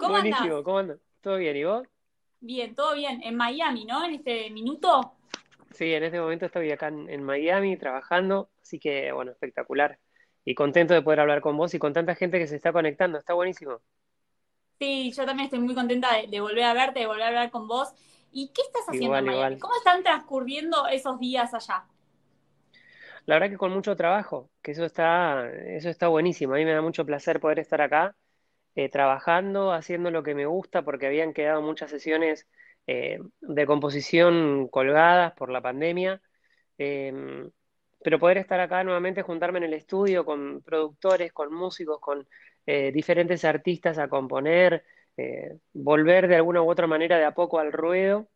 ¿Cómo 0.00 0.14
Buenísimo, 0.14 0.64
¿cómo 0.64 0.78
andas? 0.78 0.98
¿Todo 1.20 1.36
bien? 1.36 1.56
¿Y 1.56 1.64
vos? 1.64 1.86
Bien, 2.40 2.74
todo 2.74 2.94
bien. 2.94 3.22
En 3.22 3.36
Miami, 3.36 3.84
¿no? 3.84 4.02
En 4.04 4.14
este 4.14 4.48
minuto. 4.50 5.12
Sí, 5.72 5.92
en 5.92 6.02
este 6.02 6.18
momento 6.18 6.46
estoy 6.46 6.70
acá 6.72 6.88
en, 6.88 7.08
en 7.10 7.22
Miami 7.22 7.76
trabajando, 7.76 8.48
así 8.62 8.78
que 8.78 9.12
bueno, 9.12 9.32
espectacular. 9.32 9.98
Y 10.44 10.54
contento 10.54 10.94
de 10.94 11.02
poder 11.02 11.20
hablar 11.20 11.42
con 11.42 11.56
vos 11.56 11.74
y 11.74 11.78
con 11.78 11.92
tanta 11.92 12.14
gente 12.14 12.38
que 12.38 12.46
se 12.46 12.56
está 12.56 12.72
conectando, 12.72 13.18
está 13.18 13.34
buenísimo. 13.34 13.82
Sí, 14.80 15.12
yo 15.12 15.26
también 15.26 15.44
estoy 15.44 15.60
muy 15.60 15.74
contenta 15.74 16.16
de, 16.16 16.26
de 16.26 16.40
volver 16.40 16.64
a 16.64 16.74
verte, 16.74 17.00
de 17.00 17.06
volver 17.06 17.22
a 17.24 17.28
hablar 17.28 17.50
con 17.50 17.68
vos. 17.68 17.90
¿Y 18.32 18.48
qué 18.52 18.62
estás 18.62 18.88
haciendo 18.88 19.18
en 19.18 19.26
Miami? 19.26 19.32
igual. 19.34 19.58
¿Cómo 19.58 19.74
están 19.76 20.02
transcurriendo 20.02 20.86
esos 20.88 21.18
días 21.20 21.52
allá? 21.54 21.84
La 23.26 23.36
verdad 23.36 23.50
que 23.50 23.56
con 23.58 23.72
mucho 23.72 23.96
trabajo, 23.96 24.50
que 24.62 24.72
eso 24.72 24.84
está, 24.84 25.48
eso 25.50 25.88
está 25.88 26.08
buenísimo. 26.08 26.54
A 26.54 26.56
mí 26.56 26.64
me 26.64 26.72
da 26.72 26.82
mucho 26.82 27.06
placer 27.06 27.40
poder 27.40 27.58
estar 27.58 27.80
acá 27.80 28.14
eh, 28.74 28.88
trabajando, 28.88 29.72
haciendo 29.72 30.10
lo 30.10 30.22
que 30.22 30.34
me 30.34 30.46
gusta, 30.46 30.82
porque 30.82 31.06
habían 31.06 31.32
quedado 31.32 31.62
muchas 31.62 31.90
sesiones 31.90 32.46
eh, 32.86 33.20
de 33.40 33.66
composición 33.66 34.66
colgadas 34.68 35.32
por 35.34 35.50
la 35.50 35.60
pandemia. 35.60 36.20
Eh, 36.78 37.12
pero 38.02 38.18
poder 38.18 38.38
estar 38.38 38.58
acá 38.60 38.82
nuevamente, 38.82 39.22
juntarme 39.22 39.58
en 39.58 39.64
el 39.64 39.74
estudio 39.74 40.24
con 40.24 40.62
productores, 40.62 41.32
con 41.32 41.54
músicos, 41.54 42.00
con 42.00 42.26
eh, 42.66 42.90
diferentes 42.92 43.44
artistas 43.44 43.98
a 43.98 44.08
componer, 44.08 44.84
volver 45.74 46.28
de 46.28 46.36
alguna 46.36 46.62
u 46.62 46.70
otra 46.70 46.86
manera 46.86 47.18
de 47.18 47.26
a 47.26 47.34
poco 47.34 47.58
al 47.58 47.72
ruedo, 47.72 48.28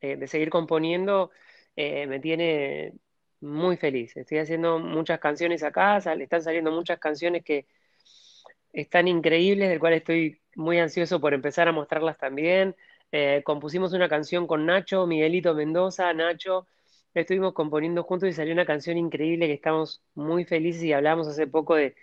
de 0.00 0.26
seguir 0.26 0.50
componiendo, 0.50 1.30
me 1.74 2.20
tiene 2.20 2.92
muy 3.40 3.78
feliz. 3.78 4.14
Estoy 4.16 4.38
haciendo 4.38 4.78
muchas 4.78 5.18
canciones 5.18 5.62
acá, 5.62 5.96
están 5.96 6.42
saliendo 6.42 6.70
muchas 6.72 6.98
canciones 6.98 7.42
que 7.42 7.66
están 8.82 9.08
increíbles, 9.08 9.68
del 9.68 9.80
cual 9.80 9.94
estoy 9.94 10.40
muy 10.56 10.78
ansioso 10.78 11.20
por 11.20 11.34
empezar 11.34 11.68
a 11.68 11.72
mostrarlas 11.72 12.18
también. 12.18 12.76
Eh, 13.12 13.42
compusimos 13.44 13.92
una 13.92 14.08
canción 14.08 14.46
con 14.46 14.66
Nacho, 14.66 15.06
Miguelito 15.06 15.54
Mendoza, 15.54 16.12
Nacho. 16.14 16.66
Estuvimos 17.14 17.54
componiendo 17.54 18.02
juntos 18.04 18.28
y 18.28 18.32
salió 18.32 18.52
una 18.52 18.66
canción 18.66 18.96
increíble 18.98 19.46
que 19.46 19.54
estamos 19.54 20.02
muy 20.14 20.44
felices 20.44 20.82
y 20.84 20.92
hablamos 20.92 21.26
hace 21.28 21.46
poco 21.46 21.74
de, 21.74 21.96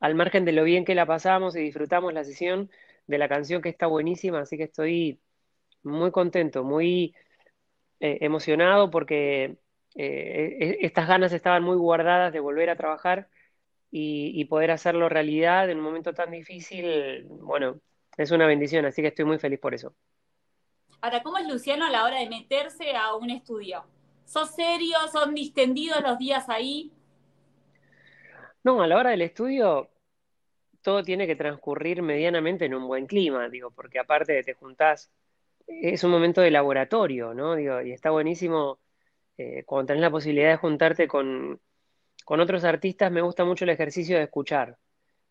al 0.00 0.14
margen 0.14 0.44
de 0.44 0.52
lo 0.52 0.64
bien 0.64 0.84
que 0.84 0.94
la 0.94 1.06
pasamos 1.06 1.56
y 1.56 1.60
disfrutamos 1.62 2.12
la 2.12 2.24
sesión 2.24 2.70
de 3.06 3.18
la 3.18 3.28
canción 3.28 3.62
que 3.62 3.68
está 3.70 3.86
buenísima, 3.86 4.40
así 4.40 4.56
que 4.56 4.64
estoy 4.64 5.20
muy 5.82 6.10
contento, 6.12 6.64
muy 6.64 7.14
eh, 8.00 8.18
emocionado 8.22 8.90
porque 8.90 9.58
eh, 9.96 10.56
e- 10.60 10.78
estas 10.82 11.08
ganas 11.08 11.32
estaban 11.32 11.62
muy 11.64 11.76
guardadas 11.76 12.32
de 12.32 12.40
volver 12.40 12.70
a 12.70 12.76
trabajar 12.76 13.28
y, 13.90 14.32
y 14.34 14.44
poder 14.46 14.70
hacerlo 14.70 15.08
realidad 15.08 15.70
en 15.70 15.78
un 15.78 15.84
momento 15.84 16.12
tan 16.12 16.30
difícil, 16.30 17.24
bueno, 17.28 17.80
es 18.16 18.30
una 18.30 18.46
bendición, 18.46 18.84
así 18.84 19.00
que 19.00 19.08
estoy 19.08 19.24
muy 19.24 19.38
feliz 19.38 19.60
por 19.60 19.74
eso. 19.74 19.94
Ahora, 21.00 21.22
¿cómo 21.22 21.38
es 21.38 21.46
Luciano 21.46 21.86
a 21.86 21.90
la 21.90 22.04
hora 22.04 22.18
de 22.18 22.28
meterse 22.28 22.96
a 22.96 23.14
un 23.14 23.30
estudio? 23.30 23.84
¿Sos 24.24 24.54
serio? 24.54 24.96
¿Son 25.12 25.34
distendidos 25.34 26.02
los 26.02 26.18
días 26.18 26.48
ahí? 26.48 26.92
No, 28.64 28.82
a 28.82 28.86
la 28.86 28.96
hora 28.96 29.10
del 29.10 29.22
estudio 29.22 29.88
todo 30.82 31.02
tiene 31.02 31.26
que 31.26 31.36
transcurrir 31.36 32.02
medianamente 32.02 32.64
en 32.64 32.74
un 32.74 32.86
buen 32.86 33.06
clima, 33.06 33.48
digo, 33.48 33.70
porque 33.70 33.98
aparte 33.98 34.32
de 34.32 34.42
te 34.42 34.54
juntás, 34.54 35.10
es 35.66 36.02
un 36.02 36.10
momento 36.10 36.40
de 36.40 36.50
laboratorio, 36.50 37.34
¿no? 37.34 37.54
Digo, 37.54 37.80
y 37.82 37.92
está 37.92 38.10
buenísimo 38.10 38.78
eh, 39.36 39.64
cuando 39.64 39.86
tenés 39.86 40.02
la 40.02 40.10
posibilidad 40.10 40.50
de 40.50 40.56
juntarte 40.56 41.06
con, 41.06 41.60
con 42.28 42.40
otros 42.40 42.62
artistas, 42.64 43.10
me 43.10 43.22
gusta 43.22 43.46
mucho 43.46 43.64
el 43.64 43.70
ejercicio 43.70 44.18
de 44.18 44.24
escuchar. 44.24 44.76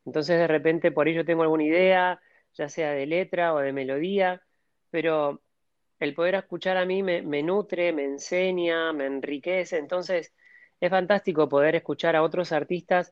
Entonces 0.03 0.39
de 0.39 0.47
repente 0.47 0.91
por 0.91 1.07
ello 1.07 1.23
tengo 1.23 1.43
alguna 1.43 1.63
idea, 1.63 2.19
ya 2.55 2.69
sea 2.69 2.89
de 2.89 3.05
letra 3.05 3.53
o 3.53 3.59
de 3.59 3.71
melodía, 3.71 4.41
pero 4.89 5.43
el 5.99 6.15
poder 6.15 6.33
escuchar 6.33 6.75
a 6.77 6.85
mí 6.85 7.03
me, 7.03 7.21
me 7.21 7.43
nutre, 7.43 7.93
me 7.93 8.03
enseña, 8.03 8.93
me 8.93 9.05
enriquece. 9.05 9.77
Entonces 9.77 10.33
es 10.79 10.89
fantástico 10.89 11.47
poder 11.47 11.75
escuchar 11.75 12.15
a 12.15 12.23
otros 12.23 12.51
artistas 12.51 13.11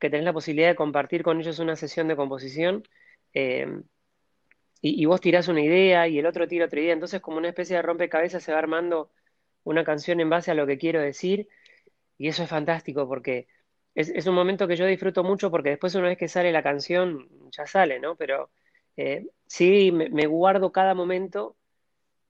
que 0.00 0.10
tenés 0.10 0.24
la 0.24 0.32
posibilidad 0.32 0.70
de 0.70 0.74
compartir 0.74 1.22
con 1.22 1.38
ellos 1.40 1.60
una 1.60 1.76
sesión 1.76 2.08
de 2.08 2.16
composición 2.16 2.82
eh, 3.34 3.68
y, 4.80 5.00
y 5.00 5.04
vos 5.06 5.20
tirás 5.20 5.46
una 5.46 5.60
idea 5.62 6.08
y 6.08 6.18
el 6.18 6.26
otro 6.26 6.48
tira 6.48 6.66
otra 6.66 6.80
idea. 6.80 6.92
Entonces 6.92 7.20
como 7.20 7.36
una 7.38 7.50
especie 7.50 7.76
de 7.76 7.82
rompecabezas 7.82 8.42
se 8.42 8.52
va 8.52 8.58
armando 8.58 9.12
una 9.62 9.84
canción 9.84 10.18
en 10.18 10.28
base 10.28 10.50
a 10.50 10.54
lo 10.54 10.66
que 10.66 10.76
quiero 10.76 11.00
decir 11.00 11.48
y 12.22 12.28
eso 12.28 12.44
es 12.44 12.48
fantástico 12.48 13.08
porque 13.08 13.48
es, 13.96 14.26
un 14.28 14.36
momento 14.36 14.68
que 14.68 14.76
yo 14.76 14.86
disfruto 14.86 15.24
mucho 15.24 15.50
porque 15.50 15.70
después 15.70 15.96
una 15.96 16.06
vez 16.06 16.18
que 16.18 16.28
sale 16.28 16.52
la 16.52 16.62
canción 16.62 17.28
ya 17.50 17.66
sale, 17.66 17.98
¿no? 17.98 18.14
Pero 18.14 18.52
eh, 18.96 19.26
sí, 19.46 19.90
me, 19.90 20.26
guardo 20.26 20.70
cada 20.70 20.94
momento 20.94 21.56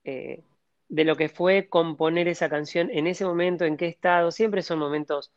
eh, 0.05 0.45
de 0.89 1.05
lo 1.05 1.17
que 1.17 1.29
fue 1.29 1.69
componer 1.69 2.27
esa 2.27 2.49
canción 2.49 2.89
en 2.91 3.07
ese 3.07 3.27
momento, 3.27 3.67
en 3.67 3.77
qué 3.77 3.87
estado. 3.87 4.31
Siempre 4.31 4.63
son 4.63 4.79
momentos 4.79 5.31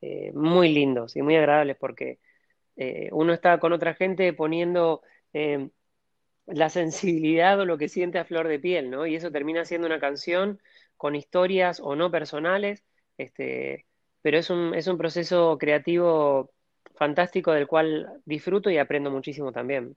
eh, 0.00 0.32
muy 0.34 0.74
lindos 0.74 1.14
y 1.14 1.22
muy 1.22 1.36
agradables 1.36 1.76
porque 1.78 2.18
uno 3.12 3.32
está 3.32 3.60
con 3.60 3.72
otra 3.72 3.94
gente 3.94 4.32
poniendo 4.32 5.02
la 6.46 6.68
sensibilidad 6.70 7.60
o 7.60 7.66
lo 7.66 7.78
que 7.78 7.88
siente 7.88 8.18
a 8.18 8.24
flor 8.24 8.48
de 8.48 8.58
piel, 8.58 8.90
¿no? 8.90 9.06
Y 9.06 9.14
eso 9.14 9.30
termina 9.30 9.64
siendo 9.64 9.86
una 9.86 10.00
canción 10.00 10.60
con 10.96 11.14
historias 11.14 11.78
o 11.80 11.94
no 11.94 12.10
personales, 12.10 12.84
este, 13.16 13.86
pero 14.22 14.38
es 14.38 14.50
un, 14.50 14.74
es 14.74 14.86
un 14.86 14.96
proceso 14.96 15.58
creativo 15.58 16.50
fantástico 16.94 17.52
del 17.52 17.66
cual 17.66 18.20
disfruto 18.24 18.70
y 18.70 18.78
aprendo 18.78 19.10
muchísimo 19.10 19.52
también. 19.52 19.96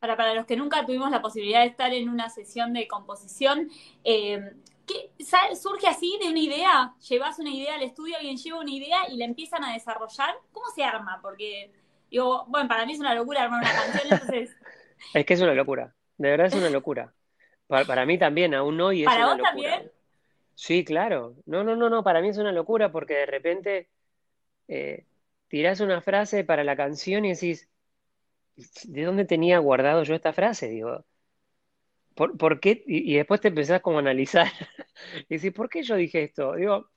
Ahora, 0.00 0.16
para 0.16 0.34
los 0.34 0.46
que 0.46 0.56
nunca 0.56 0.84
tuvimos 0.84 1.10
la 1.10 1.22
posibilidad 1.22 1.60
de 1.60 1.68
estar 1.68 1.92
en 1.94 2.08
una 2.08 2.28
sesión 2.28 2.72
de 2.72 2.88
composición, 2.88 3.70
eh, 4.04 4.52
¿qué, 4.86 5.10
surge 5.54 5.86
así 5.86 6.18
de 6.20 6.28
una 6.28 6.40
idea? 6.40 6.94
¿Llevas 7.08 7.38
una 7.38 7.50
idea 7.50 7.76
al 7.76 7.82
estudio, 7.82 8.16
alguien 8.16 8.36
lleva 8.36 8.58
una 8.58 8.72
idea 8.72 9.08
y 9.08 9.16
la 9.16 9.24
empiezan 9.24 9.62
a 9.64 9.72
desarrollar? 9.72 10.34
¿Cómo 10.50 10.66
se 10.74 10.82
arma? 10.82 11.20
Porque, 11.22 11.72
digo, 12.10 12.44
bueno, 12.48 12.68
para 12.68 12.84
mí 12.84 12.92
es 12.92 13.00
una 13.00 13.14
locura 13.14 13.44
armar 13.44 13.62
una 13.62 13.72
canción, 13.72 14.12
entonces, 14.12 14.56
Es 15.14 15.24
que 15.26 15.34
es 15.34 15.40
una 15.40 15.54
locura, 15.54 15.94
de 16.18 16.30
verdad 16.30 16.46
es 16.48 16.54
una 16.54 16.70
locura. 16.70 17.14
Para, 17.66 17.84
para 17.84 18.04
mí 18.04 18.18
también, 18.18 18.54
aún 18.54 18.80
hoy 18.80 19.02
es 19.02 19.06
¿para 19.06 19.18
una 19.18 19.26
vos 19.26 19.38
locura. 19.38 19.50
también? 19.50 19.92
Sí, 20.54 20.84
claro. 20.84 21.36
No, 21.46 21.64
no, 21.64 21.76
no, 21.76 21.90
no, 21.90 22.04
para 22.04 22.20
mí 22.20 22.28
es 22.28 22.38
una 22.38 22.52
locura 22.52 22.92
porque 22.92 23.14
de 23.14 23.26
repente 23.26 23.88
eh, 24.68 25.06
tirás 25.48 25.80
una 25.80 26.00
frase 26.02 26.44
para 26.44 26.64
la 26.64 26.76
canción 26.76 27.24
y 27.24 27.34
decís, 27.34 27.68
¿de 28.84 29.04
dónde 29.04 29.24
tenía 29.24 29.58
guardado 29.58 30.04
yo 30.04 30.14
esta 30.14 30.32
frase? 30.32 30.68
Digo, 30.68 31.04
¿por, 32.14 32.36
por 32.36 32.60
qué? 32.60 32.82
Y, 32.86 33.14
después 33.16 33.40
te 33.40 33.48
empezás 33.48 33.80
como 33.80 33.98
a 33.98 34.00
analizar 34.00 34.46
y 35.28 35.36
decís, 35.36 35.52
¿por 35.52 35.68
qué 35.68 35.82
yo 35.82 35.96
dije 35.96 36.24
esto? 36.24 36.54
Digo, 36.54 36.90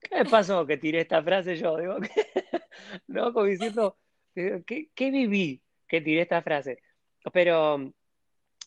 ¿qué 0.00 0.16
me 0.16 0.24
pasó 0.26 0.66
que 0.66 0.76
tiré 0.78 1.00
esta 1.02 1.22
frase 1.22 1.56
yo? 1.56 1.76
Digo, 1.78 1.96
¿no? 3.08 3.32
Como 3.32 3.46
diciendo, 3.46 3.98
¿qué, 4.34 4.90
qué 4.94 5.10
viví 5.10 5.62
que 5.88 6.00
tiré 6.00 6.22
esta 6.22 6.42
frase? 6.42 6.82
Pero, 7.32 7.92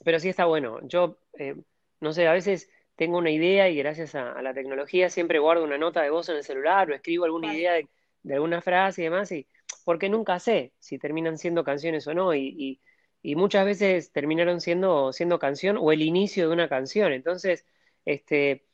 pero 0.03 0.19
sí 0.19 0.29
está 0.29 0.45
bueno. 0.45 0.79
Yo, 0.87 1.19
eh, 1.37 1.55
no 2.01 2.13
sé, 2.13 2.27
a 2.27 2.33
veces 2.33 2.69
tengo 2.95 3.17
una 3.17 3.31
idea 3.31 3.69
y 3.69 3.77
gracias 3.77 4.15
a, 4.15 4.33
a 4.33 4.41
la 4.41 4.53
tecnología 4.53 5.09
siempre 5.09 5.39
guardo 5.39 5.63
una 5.63 5.77
nota 5.77 6.01
de 6.01 6.09
voz 6.09 6.29
en 6.29 6.37
el 6.37 6.43
celular 6.43 6.89
o 6.91 6.95
escribo 6.95 7.25
alguna 7.25 7.47
Claro. 7.47 7.59
idea 7.59 7.73
de, 7.73 7.89
de 8.23 8.33
alguna 8.35 8.61
frase 8.61 9.01
y 9.01 9.05
demás, 9.05 9.31
y, 9.31 9.47
porque 9.83 10.09
nunca 10.09 10.39
sé 10.39 10.73
si 10.79 10.97
terminan 10.99 11.37
siendo 11.37 11.63
canciones 11.63 12.07
o 12.07 12.13
no, 12.13 12.33
y, 12.35 12.47
y, 12.57 12.81
y 13.23 13.35
muchas 13.35 13.65
veces 13.65 14.11
terminaron 14.11 14.61
siendo, 14.61 15.13
siendo 15.13 15.39
canción 15.39 15.77
o 15.79 15.91
el 15.91 16.01
inicio 16.01 16.47
de 16.47 16.53
una 16.53 16.69
canción. 16.69 17.13
Entonces, 17.13 17.65
este, 18.05 18.65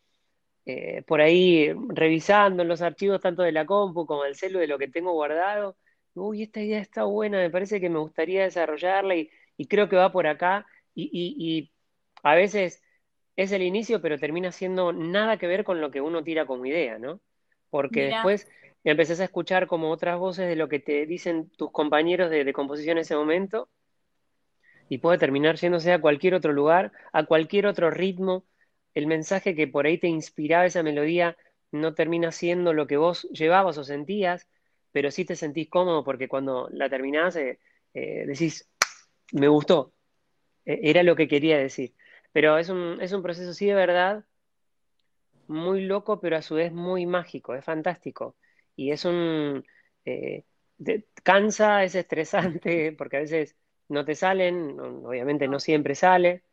eh, 0.66 1.04
por 1.08 1.22
ahí 1.22 1.72
revisando 1.90 2.64
en 2.64 2.70
los 2.70 2.82
archivos 2.82 3.22
tanto 3.22 3.44
de 3.44 3.52
la 3.52 3.66
compu 3.66 4.06
como 4.06 4.24
del 4.24 4.36
celu 4.36 4.60
de 4.60 4.68
lo 4.68 4.78
que 4.78 4.88
tengo 4.90 5.14
guardado, 5.14 5.78
uy, 6.14 6.44
esta 6.44 6.62
idea 6.62 6.80
está 6.80 7.04
buena, 7.06 7.38
me 7.40 7.50
parece 7.50 7.80
que 7.80 7.90
me 7.90 8.00
gustaría 8.00 8.44
desarrollarla 8.44 9.16
y, 9.16 9.30
y 9.58 9.68
creo 9.68 9.88
que 9.90 9.96
va 9.96 10.12
por 10.12 10.28
acá 10.28 10.66
y 10.96 11.72
a 12.24 12.36
veces 12.36 12.82
es 13.38 13.54
el 13.54 13.62
inicio, 13.64 14.02
pero 14.02 14.20
termina 14.20 14.52
siendo 14.52 14.94
nada 14.94 15.38
que 15.38 15.48
ver 15.48 15.64
con 15.64 15.82
lo 15.82 15.92
que 15.92 16.02
uno 16.02 16.24
tira 16.24 16.46
como 16.46 16.66
idea, 16.66 17.00
¿no? 17.00 17.22
Porque 17.70 18.02
Mira, 18.02 18.08
después 18.08 18.50
empezás 18.84 19.22
a 19.22 19.26
escuchar 19.26 19.68
como 19.68 19.92
otras 19.92 20.20
voces 20.20 20.50
de 20.50 20.58
lo 20.58 20.70
que 20.70 20.80
te 20.80 21.06
dicen 21.06 21.50
tus 21.52 21.72
compañeros 21.72 22.30
de, 22.32 22.44
de 22.44 22.54
composición 22.54 22.98
en 22.98 23.04
ese 23.04 23.16
momento 23.16 23.70
y 24.90 25.00
puede 25.00 25.18
terminar 25.18 25.56
yéndose 25.58 25.92
a 25.92 26.02
cualquier 26.02 26.34
otro 26.34 26.54
lugar, 26.54 26.92
a 27.14 27.26
cualquier 27.26 27.68
otro 27.68 27.90
ritmo. 27.92 28.46
El 28.94 29.08
mensaje 29.08 29.56
que 29.56 29.68
por 29.68 29.86
ahí 29.86 29.98
te 29.98 30.08
inspiraba 30.08 30.66
esa 30.66 30.84
melodía 30.84 31.38
no 31.72 31.94
termina 31.94 32.32
siendo 32.32 32.74
lo 32.74 32.88
que 32.88 32.98
vos 32.98 33.24
llevabas 33.32 33.78
o 33.78 33.84
sentías, 33.84 34.48
pero 34.92 35.12
sí 35.12 35.26
te 35.26 35.36
sentís 35.36 35.70
cómodo 35.70 36.04
porque 36.04 36.28
cuando 36.28 36.70
la 36.72 36.90
terminás 36.90 37.36
eh, 37.36 37.60
eh, 37.94 38.26
decís, 38.26 38.70
me 39.34 39.48
gustó, 39.48 39.94
eh, 40.66 40.80
era 40.84 41.04
lo 41.04 41.16
que 41.16 41.28
quería 41.28 41.58
decir. 41.58 41.94
Pero 42.38 42.58
es 42.58 42.70
un, 42.70 43.02
es 43.02 43.12
un 43.14 43.24
proceso, 43.24 43.54
sí, 43.54 43.66
de 43.66 43.74
verdad, 43.76 44.24
muy 45.48 45.82
loco, 45.86 46.20
pero 46.20 46.38
a 46.38 46.42
su 46.42 46.56
vez 46.56 46.72
muy 46.74 47.06
mágico, 47.06 47.56
es 47.56 47.64
fantástico. 47.66 48.36
Y 48.76 48.92
es 48.92 49.06
un... 49.06 49.66
eh, 50.06 50.46
te- 50.84 51.08
cansa, 51.24 51.84
es 51.84 51.96
estresante, 51.96 52.92
porque 52.98 53.18
a 53.18 53.20
veces 53.22 53.56
no 53.90 54.04
te 54.06 54.16
salen, 54.16 54.80
obviamente 54.80 55.48
no 55.48 55.60
siempre 55.60 55.96
sale, 55.96 56.44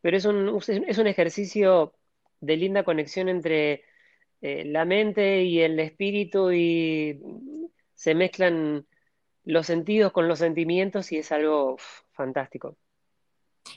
pero 0.00 0.16
es 0.16 0.24
un, 0.26 0.58
es 0.88 0.98
un 0.98 1.06
ejercicio 1.06 1.94
de 2.40 2.56
linda 2.56 2.84
conexión 2.84 3.28
entre 3.28 3.84
eh, 4.42 4.64
la 4.66 4.84
mente 4.84 5.44
y 5.44 5.60
el 5.62 5.78
espíritu 5.80 6.52
y 6.52 7.20
se 7.94 8.14
mezclan 8.14 8.86
los 9.44 9.66
sentidos 9.66 10.12
con 10.12 10.28
los 10.28 10.38
sentimientos 10.40 11.12
y 11.12 11.18
es 11.18 11.32
algo 11.32 11.76
fantástico. 12.12 12.78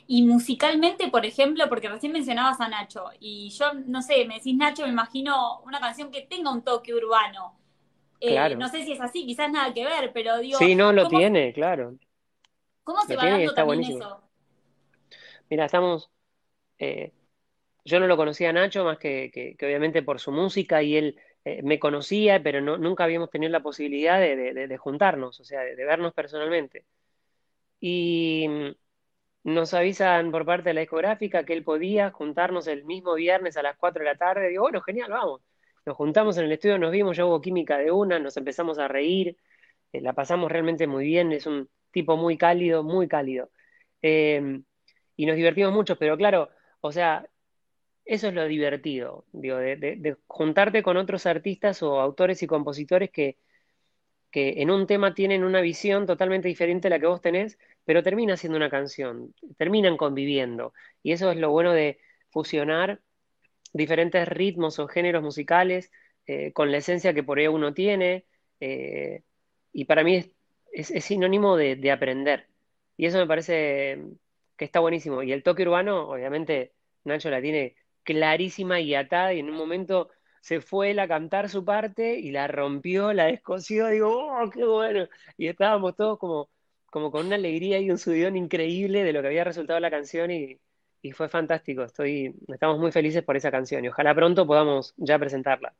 Y 0.07 0.23
musicalmente, 0.23 1.09
por 1.09 1.25
ejemplo, 1.25 1.67
porque 1.69 1.89
recién 1.89 2.11
mencionabas 2.11 2.59
a 2.61 2.67
Nacho, 2.67 3.05
y 3.19 3.49
yo 3.49 3.73
no 3.85 4.01
sé, 4.01 4.25
me 4.25 4.35
decís 4.35 4.55
Nacho, 4.55 4.83
me 4.83 4.89
imagino 4.89 5.61
una 5.61 5.79
canción 5.79 6.11
que 6.11 6.21
tenga 6.21 6.51
un 6.51 6.63
toque 6.63 6.93
urbano. 6.93 7.57
Eh, 8.19 8.55
no 8.55 8.69
sé 8.69 8.83
si 8.85 8.91
es 8.91 9.01
así, 9.01 9.25
quizás 9.25 9.51
nada 9.51 9.73
que 9.73 9.83
ver, 9.83 10.11
pero 10.13 10.37
digo. 10.37 10.59
Sí, 10.59 10.75
no 10.75 10.93
lo 10.93 11.07
tiene, 11.07 11.51
claro. 11.53 11.95
¿Cómo 12.83 13.01
se 13.01 13.15
va 13.15 13.25
dando 13.25 13.53
también 13.53 13.83
eso? 13.83 14.21
Mira, 15.49 15.65
estamos. 15.65 16.09
Eh, 16.77 17.11
yo 17.83 17.99
no 17.99 18.07
lo 18.07 18.17
conocía 18.17 18.49
a 18.49 18.53
Nacho 18.53 18.83
más 18.85 18.97
que, 18.97 19.55
obviamente 19.61 20.03
por 20.03 20.19
su 20.19 20.31
música 20.31 20.83
y 20.83 20.97
él 20.97 21.19
eh, 21.45 21.61
me 21.63 21.79
conocía, 21.79 22.41
pero 22.41 22.61
no, 22.61 22.77
nunca 22.77 23.03
habíamos 23.03 23.31
tenido 23.31 23.51
la 23.51 23.63
posibilidad 23.63 24.19
de, 24.19 24.77
juntarnos, 24.77 25.39
o 25.39 25.43
sea, 25.43 25.61
de, 25.61 25.75
vernos 25.75 26.13
personalmente. 26.13 26.85
Y 27.79 28.45
nos 29.43 29.73
avisan 29.73 30.31
por 30.31 30.45
parte 30.45 30.69
de 30.69 30.73
la 30.75 30.81
discográfica 30.81 31.43
que 31.45 31.53
él 31.53 31.63
podía 31.63 32.11
juntarnos 32.11 32.67
el 32.67 32.85
mismo 32.85 33.15
viernes 33.15 33.57
a 33.57 33.63
las 33.63 33.77
4 33.77 34.03
de 34.03 34.05
la 34.11 34.17
tarde. 34.17 34.49
Digo, 34.49 34.63
bueno, 34.63 34.81
genial, 34.81 35.11
vamos. 35.11 35.41
Nos 35.85 35.97
juntamos 35.97 36.37
en 36.37 36.45
el 36.45 36.51
estudio, 36.51 36.77
nos 36.77 36.91
vimos, 36.91 37.17
ya 37.17 37.25
hubo 37.25 37.41
química 37.41 37.77
de 37.77 37.91
una, 37.91 38.19
nos 38.19 38.37
empezamos 38.37 38.77
a 38.77 38.87
reír, 38.87 39.37
eh, 39.93 40.01
la 40.01 40.13
pasamos 40.13 40.51
realmente 40.51 40.87
muy 40.87 41.05
bien, 41.05 41.31
es 41.31 41.47
un 41.47 41.69
tipo 41.91 42.17
muy 42.17 42.37
cálido, 42.37 42.83
muy 42.83 43.07
cálido. 43.07 43.49
Em, 44.01 44.63
y 45.15 45.25
nos 45.25 45.35
divertimos 45.35 45.73
mucho, 45.73 45.97
pero 45.97 46.17
claro, 46.17 46.49
o 46.81 46.91
sea, 46.91 47.27
eso 48.05 48.27
es 48.27 48.33
lo 48.33 48.45
divertido, 48.47 49.25
digo, 49.31 49.57
de, 49.57 50.17
juntarte 50.27 50.83
con 50.83 50.97
otros 50.97 51.25
artistas 51.25 51.83
o 51.83 51.99
autores 51.99 52.43
y 52.43 52.47
compositores 52.47 53.11
que, 53.11 53.37
que 54.31 54.61
en 54.61 54.71
un 54.71 54.87
tema 54.87 55.13
tienen 55.13 55.43
una 55.43 55.61
visión 55.61 56.05
totalmente 56.05 56.47
diferente 56.47 56.87
a 56.87 56.91
la 56.91 56.99
que 56.99 57.07
vos 57.07 57.21
tenés, 57.21 57.57
pero 57.85 58.03
termina 58.03 58.37
siendo 58.37 58.57
una 58.57 58.69
canción, 58.69 59.33
terminan 59.57 59.97
conviviendo. 59.97 60.73
Y 61.03 61.11
eso 61.11 61.31
es 61.31 61.37
lo 61.37 61.51
bueno 61.51 61.73
de 61.73 61.99
fusionar 62.29 63.01
diferentes 63.73 64.27
ritmos 64.27 64.79
o 64.79 64.87
géneros 64.87 65.23
musicales 65.23 65.91
eh, 66.27 66.51
con 66.53 66.71
la 66.71 66.77
esencia 66.77 67.13
que 67.13 67.23
por 67.23 67.39
ahí 67.39 67.47
uno 67.47 67.73
tiene. 67.73 68.25
Eh, 68.59 69.23
y 69.73 69.85
para 69.85 70.03
mí 70.03 70.15
es, 70.71 70.91
es, 70.91 71.05
sinónimo 71.05 71.57
de, 71.57 71.75
de, 71.75 71.91
aprender. 71.91 72.47
Y 72.97 73.05
eso 73.07 73.17
me 73.17 73.27
parece 73.27 73.99
que 74.57 74.65
está 74.65 74.79
buenísimo. 74.79 75.23
Y 75.23 75.31
el 75.31 75.43
toque 75.43 75.63
urbano, 75.63 76.09
obviamente, 76.09 76.73
Nacho 77.03 77.29
la 77.29 77.41
tiene 77.41 77.75
clarísima 78.03 78.79
y 78.79 78.95
atada 78.95 79.33
y 79.33 79.39
en 79.39 79.49
un 79.49 79.55
momento 79.55 80.09
se 80.41 80.59
fue 80.59 80.91
él 80.91 80.99
a 80.99 81.07
cantar 81.07 81.49
su 81.49 81.63
parte 81.63 82.19
y 82.19 82.31
la 82.31 82.47
rompió, 82.47 83.13
la 83.13 83.25
descosió, 83.25 83.87
digo, 83.87 84.09
¡oh, 84.09 84.49
qué 84.49 84.65
bueno! 84.65 85.07
Y 85.37 85.47
estábamos 85.47 85.95
todos 85.95 86.17
como, 86.19 86.49
como 86.87 87.11
con 87.11 87.27
una 87.27 87.35
alegría 87.35 87.79
y 87.79 87.91
un 87.91 87.97
subidón 87.97 88.35
increíble 88.35 89.03
de 89.03 89.13
lo 89.13 89.21
que 89.21 89.27
había 89.27 89.43
resultado 89.43 89.79
la 89.79 89.91
canción 89.91 90.31
y, 90.31 90.59
y 91.01 91.11
fue 91.11 91.29
fantástico. 91.29 91.83
Estoy, 91.83 92.35
estamos 92.47 92.79
muy 92.79 92.91
felices 92.91 93.23
por 93.23 93.37
esa 93.37 93.51
canción 93.51 93.85
y 93.85 93.89
ojalá 93.89 94.15
pronto 94.15 94.47
podamos 94.47 94.93
ya 94.97 95.17
presentarla. 95.19 95.73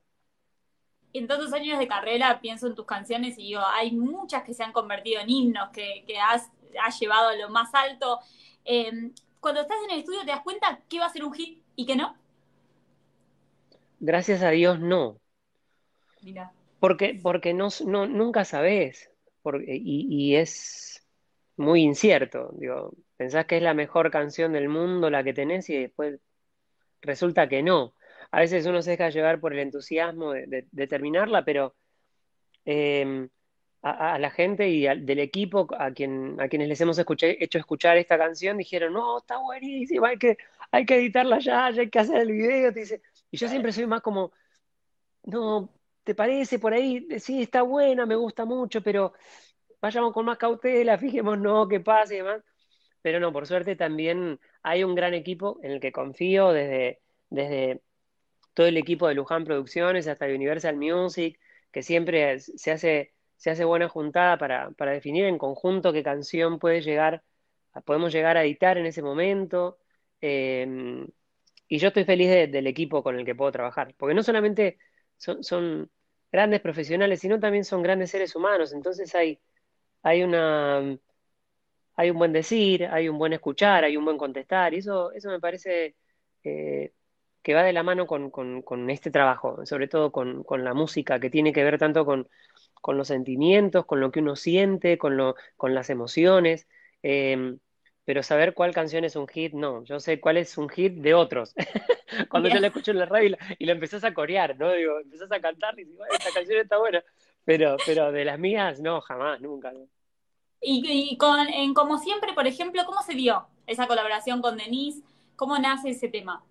En 1.14 1.28
tantos 1.28 1.52
años 1.54 1.78
de 1.78 1.88
carrera 1.88 2.40
pienso 2.40 2.68
en 2.68 2.76
tus 2.76 2.86
canciones 2.86 3.38
y 3.38 3.48
digo, 3.48 3.62
hay 3.66 3.92
muchas 3.92 4.44
que 4.44 4.54
se 4.54 4.64
han 4.64 4.72
convertido 4.72 5.20
en 5.22 5.30
himnos, 5.30 5.70
que, 5.72 6.06
que 6.08 6.20
has, 6.20 6.50
llevado 7.00 7.30
a 7.30 7.36
lo 7.36 7.50
más 7.50 7.74
alto. 7.74 8.20
Em, 8.64 9.12
cuando 9.40 9.62
estás 9.62 9.78
en 9.86 9.92
el 9.92 10.00
estudio, 10.00 10.22
¿te 10.22 10.28
das 10.28 10.42
cuenta 10.42 10.80
que 10.88 11.00
va 11.00 11.08
a 11.08 11.10
ser 11.10 11.24
un 11.26 11.34
hit 11.34 11.62
¿Y 11.76 11.86
que 11.86 11.96
no? 11.96 12.16
Gracias 14.02 14.42
a 14.42 14.50
Dios 14.50 14.80
no. 14.80 15.22
Mira. 16.24 16.52
Porque, 16.80 17.20
porque 17.22 17.54
no, 17.54 17.68
no, 17.86 18.08
nunca 18.08 18.46
sabes. 18.46 19.12
y, 19.68 20.08
y, 20.10 20.36
es 20.36 21.08
muy 21.56 21.84
incierto. 21.84 22.50
Digo, 22.58 22.94
pensás 23.16 23.46
que 23.46 23.58
es 23.58 23.64
la 23.64 23.76
mejor 23.76 24.10
canción 24.10 24.54
del 24.54 24.70
mundo 24.70 25.12
la 25.12 25.24
que 25.24 25.34
tenés 25.34 25.70
y 25.70 25.78
después 25.78 26.20
resulta 27.02 27.48
que 27.48 27.62
no. 27.62 27.94
A 28.32 28.40
veces 28.40 28.66
uno 28.66 28.82
se 28.82 28.92
deja 28.92 29.12
llevar 29.12 29.40
por 29.40 29.54
el 29.54 29.60
entusiasmo 29.60 30.32
de, 30.32 30.66
de, 30.72 30.88
terminarla, 30.88 31.46
pero 31.46 31.76
eh, 32.66 33.28
a, 33.84 34.18
la 34.18 34.32
gente 34.32 34.68
y 34.70 34.84
del 34.84 35.20
equipo 35.20 35.68
a, 35.78 35.92
quien, 35.92 36.42
a 36.42 36.48
quienes 36.48 36.70
les 36.70 36.82
hemos 36.82 36.98
hecho 36.98 37.58
escuchar 37.60 37.98
esta 37.98 38.18
canción 38.18 38.58
dijeron, 38.58 38.94
no, 38.94 39.20
está 39.20 39.38
buenísima, 39.38 40.10
hay 40.10 40.18
que, 40.18 40.38
hay 40.72 40.86
que 40.86 40.96
editarla 40.96 41.38
ya, 41.40 41.70
ya 41.70 41.82
hay 41.82 41.90
que 41.90 42.00
hacer 42.00 42.22
el 42.22 42.32
video. 42.32 42.72
dice. 42.72 43.02
Y 43.32 43.38
yo 43.38 43.48
siempre 43.48 43.72
soy 43.72 43.88
más 43.88 44.02
como, 44.02 44.34
no, 45.24 45.74
¿te 46.04 46.16
parece 46.16 46.60
por 46.60 46.74
ahí? 46.74 47.08
Sí, 47.20 47.42
está 47.44 47.64
buena, 47.64 48.06
me 48.06 48.16
gusta 48.16 48.46
mucho, 48.46 48.82
pero 48.84 49.14
vayamos 49.82 50.14
con 50.14 50.26
más 50.26 50.38
cautela, 50.38 50.98
fijémonos 51.00 51.68
qué 51.70 51.80
pasa 51.80 52.14
y 52.14 52.18
demás. 52.18 52.44
Pero 53.02 53.20
no, 53.20 53.34
por 53.34 53.48
suerte 53.48 53.76
también 53.76 54.40
hay 54.64 54.84
un 54.84 54.96
gran 54.96 55.14
equipo 55.14 55.60
en 55.64 55.72
el 55.72 55.80
que 55.80 55.92
confío 55.92 56.52
desde, 56.54 57.02
desde 57.30 57.82
todo 58.54 58.68
el 58.68 58.78
equipo 58.78 59.08
de 59.08 59.16
Luján 59.16 59.46
Producciones 59.46 60.08
hasta 60.08 60.26
Universal 60.28 60.78
Music, 60.78 61.40
que 61.72 61.84
siempre 61.84 62.40
se 62.40 62.72
hace 62.72 63.14
se 63.42 63.50
hace 63.50 63.66
buena 63.66 63.90
juntada 63.90 64.38
para, 64.38 64.70
definir 64.92 65.26
en 65.26 65.40
conjunto 65.40 65.92
qué 65.94 66.04
canción 66.04 66.60
puede 66.60 66.82
llegar, 66.82 67.24
podemos 67.86 68.14
llegar 68.14 68.38
a 68.38 68.44
editar 68.44 68.78
en 68.78 68.86
ese 68.86 69.02
momento. 69.02 69.80
Em, 70.22 71.08
y 71.72 71.78
yo 71.78 71.88
estoy 71.88 72.04
feliz 72.04 72.30
del 72.52 72.68
equipo 72.68 73.02
con 73.02 73.18
el 73.18 73.26
que 73.26 73.34
puedo 73.34 73.50
trabajar, 73.50 73.96
porque 73.98 74.14
no 74.14 74.24
solamente 74.24 74.78
son, 75.18 75.90
grandes 76.30 76.60
profesionales, 76.62 77.22
sino 77.22 77.40
también 77.40 77.64
son 77.66 77.82
grandes 77.82 78.12
seres 78.12 78.36
humanos. 78.36 78.74
Entonces 78.74 79.16
hay, 79.16 79.40
hay 80.04 80.24
una 80.24 80.98
hay 81.96 82.10
un 82.12 82.18
buen 82.18 82.34
decir, 82.34 82.86
hay 82.88 83.08
un 83.10 83.18
buen 83.18 83.34
escuchar, 83.34 83.86
hay 83.86 83.96
un 83.98 84.04
buen 84.06 84.18
contestar, 84.18 84.74
y 84.74 84.80
eso, 84.80 85.14
eso 85.14 85.30
me 85.30 85.40
parece 85.40 85.96
eh, 86.44 86.94
que 87.42 87.54
va 87.54 87.64
de 87.64 87.74
la 87.74 87.84
mano 87.84 88.06
con, 88.08 88.90
este 88.90 89.12
trabajo, 89.12 89.66
sobre 89.66 89.88
todo 89.88 90.12
con, 90.12 90.44
la 90.64 90.74
música, 90.74 91.20
que 91.22 91.30
tiene 91.30 91.54
que 91.54 91.64
ver 91.64 91.78
tanto 91.80 92.06
con, 92.06 92.28
con 92.82 92.98
los 92.98 93.08
sentimientos, 93.08 93.86
con 93.86 94.02
lo 94.02 94.12
que 94.12 94.20
uno 94.20 94.36
siente, 94.36 94.98
con, 94.98 95.18
lo, 95.18 95.36
con 95.58 95.74
las 95.74 95.90
emociones. 95.90 96.68
Em, 97.02 97.60
pero 98.06 98.24
saber 98.24 98.54
cuál 98.54 98.74
canción 98.74 99.04
es 99.04 99.16
un 99.16 99.28
hit, 99.28 99.54
no. 99.54 99.84
Yo 99.84 100.00
sé 100.00 100.20
cuál 100.20 100.38
es 100.38 100.58
un 100.58 100.70
hit 100.70 100.94
de 100.96 101.14
otros. 101.14 101.54
Cuando 102.30 102.50
yo 102.50 102.60
la 102.60 102.68
escucho 102.68 102.92
en 102.92 103.00
la 103.00 103.06
radio 103.06 103.38
y 103.60 103.66
la, 103.66 103.72
empezás 103.72 104.04
a 104.04 104.14
corear, 104.14 104.58
¿no? 104.58 104.72
Digo, 104.72 105.00
empezás 105.00 105.32
a 105.32 105.40
cantar 105.40 105.80
y 105.80 105.86
digo, 105.86 106.04
esta 106.12 106.32
canción 106.34 106.60
está 106.60 106.78
buena. 106.78 107.04
Pero, 107.46 107.78
pero 107.86 108.12
de 108.12 108.26
las 108.26 108.40
mías, 108.40 108.80
no, 108.80 109.02
jamás, 109.02 109.40
nunca. 109.42 109.72
Y, 110.62 111.18
con, 111.18 111.48
en 111.48 111.74
Como 111.74 111.98
Siempre, 111.98 112.34
por 112.34 112.48
ejemplo, 112.48 112.84
¿cómo 112.86 113.02
se 113.02 113.14
dio 113.14 113.48
esa 113.66 113.88
colaboración 113.88 114.42
con 114.42 114.58
Denise? 114.58 115.04
¿Cómo 115.36 115.58
nace 115.58 115.92
ese 115.92 116.08
tema? 116.08 116.44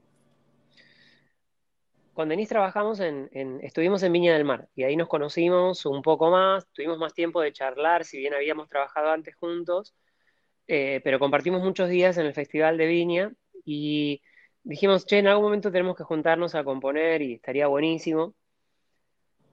con 2.13 2.29
Denise 2.29 2.51
trabajamos 2.51 3.01
en, 3.01 3.31
estuvimos 3.63 4.03
en 4.03 4.13
Viña 4.13 4.35
del 4.35 4.45
Mar 4.45 4.69
y 4.75 4.83
ahí 4.83 4.95
nos 4.95 5.09
conocimos 5.09 5.87
un 5.87 6.03
poco 6.03 6.31
más, 6.31 6.67
tuvimos 6.73 6.99
más 6.99 7.15
tiempo 7.15 7.41
de 7.41 7.51
charlar, 7.51 8.05
si 8.05 8.19
bien 8.19 8.35
habíamos 8.35 8.69
trabajado 8.69 9.11
antes 9.11 9.35
juntos, 9.37 9.95
eh, 10.73 11.00
pero 11.03 11.19
compartimos 11.19 11.62
muchos 11.65 11.89
días 11.89 12.17
en 12.17 12.27
el 12.27 12.33
Festival 12.33 12.79
de 12.79 12.87
Viña 12.87 13.33
y 13.65 14.23
dijimos, 14.62 15.05
che, 15.05 15.19
en 15.19 15.27
algún 15.27 15.47
momento 15.47 15.73
tenemos 15.73 15.97
que 15.97 16.05
juntarnos 16.05 16.55
a 16.55 16.62
componer 16.62 17.23
y 17.23 17.35
estaría 17.35 17.67
buenísimo. 17.67 18.37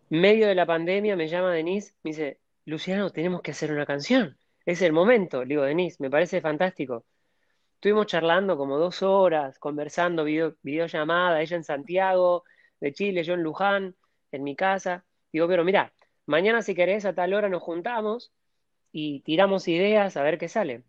Medio 0.10 0.48
de 0.48 0.54
la 0.54 0.68
pandemia 0.68 1.16
me 1.16 1.28
llama 1.28 1.52
Denise, 1.54 1.96
me 2.04 2.12
dice, 2.12 2.40
Luciano, 2.66 3.10
tenemos 3.10 3.42
que 3.42 3.50
hacer 3.50 3.72
una 3.72 3.88
canción, 3.88 4.38
es 4.64 4.84
el 4.84 4.94
momento. 4.94 5.42
Le 5.44 5.50
digo, 5.56 5.64
Denise, 5.64 5.98
me 6.00 6.12
parece 6.12 6.40
fantástico. 6.40 7.04
Estuvimos 7.74 8.06
charlando 8.06 8.56
como 8.56 8.78
dos 8.78 9.02
horas, 9.02 9.58
conversando, 9.58 10.24
video, 10.24 10.56
videollamada, 10.62 11.42
ella 11.42 11.58
en 11.58 11.64
Santiago, 11.64 12.44
de 12.80 12.94
Chile, 12.94 13.24
yo 13.24 13.34
en 13.34 13.42
Luján, 13.42 13.96
en 14.32 14.44
mi 14.44 14.56
casa. 14.56 15.04
Digo, 15.34 15.48
pero 15.48 15.64
mira, 15.64 15.94
mañana 16.28 16.62
si 16.62 16.76
querés 16.76 17.06
a 17.06 17.16
tal 17.16 17.34
hora 17.34 17.50
nos 17.50 17.64
juntamos 17.64 18.32
y 18.92 19.22
tiramos 19.22 19.68
ideas 19.68 20.16
a 20.16 20.22
ver 20.22 20.38
qué 20.38 20.48
sale. 20.48 20.84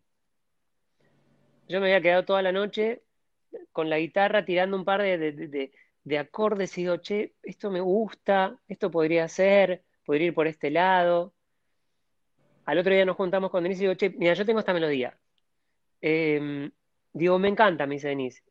Yo 1.68 1.80
me 1.80 1.87
había 1.87 2.00
quedado 2.00 2.25
toda 2.25 2.42
la 2.42 2.52
noche 2.52 3.02
con 3.72 3.90
la 3.90 3.98
guitarra 3.98 4.44
tirando 4.44 4.76
un 4.76 4.84
par 4.84 5.02
de, 5.02 5.70
de, 6.04 6.18
acordes 6.18 6.76
y 6.78 6.82
digo, 6.82 6.96
che, 6.98 7.34
esto 7.42 7.70
me 7.70 7.80
gusta, 7.80 8.58
esto 8.66 8.90
podría 8.90 9.28
ser, 9.28 9.84
podría 10.04 10.28
ir 10.28 10.34
por 10.34 10.46
este 10.46 10.70
lado. 10.70 11.34
Al 12.64 12.78
otro 12.78 12.92
día 12.92 13.04
nos 13.04 13.16
juntamos 13.16 13.50
con 13.50 13.62
Denise 13.62 13.82
y 13.82 13.87
digo, 13.87 13.94
che, 13.96 14.10
mira, 14.10 14.34
yo 14.34 14.46
tengo 14.46 14.60
esta 14.60 14.72
melodía. 14.72 15.18
Em, 16.00 16.70
digo, 17.12 17.38
me 17.38 17.48
encanta, 17.48 17.87
me 17.87 17.96
dice 17.96 18.08
Denise. 18.08 18.42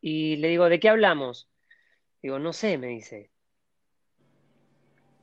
Y 0.00 0.36
le 0.36 0.48
digo, 0.48 0.68
¿de 0.68 0.78
qué 0.78 0.88
hablamos? 0.88 1.48
Digo, 2.22 2.38
no 2.38 2.52
sé, 2.52 2.78
me 2.78 2.88
dice. 2.88 3.30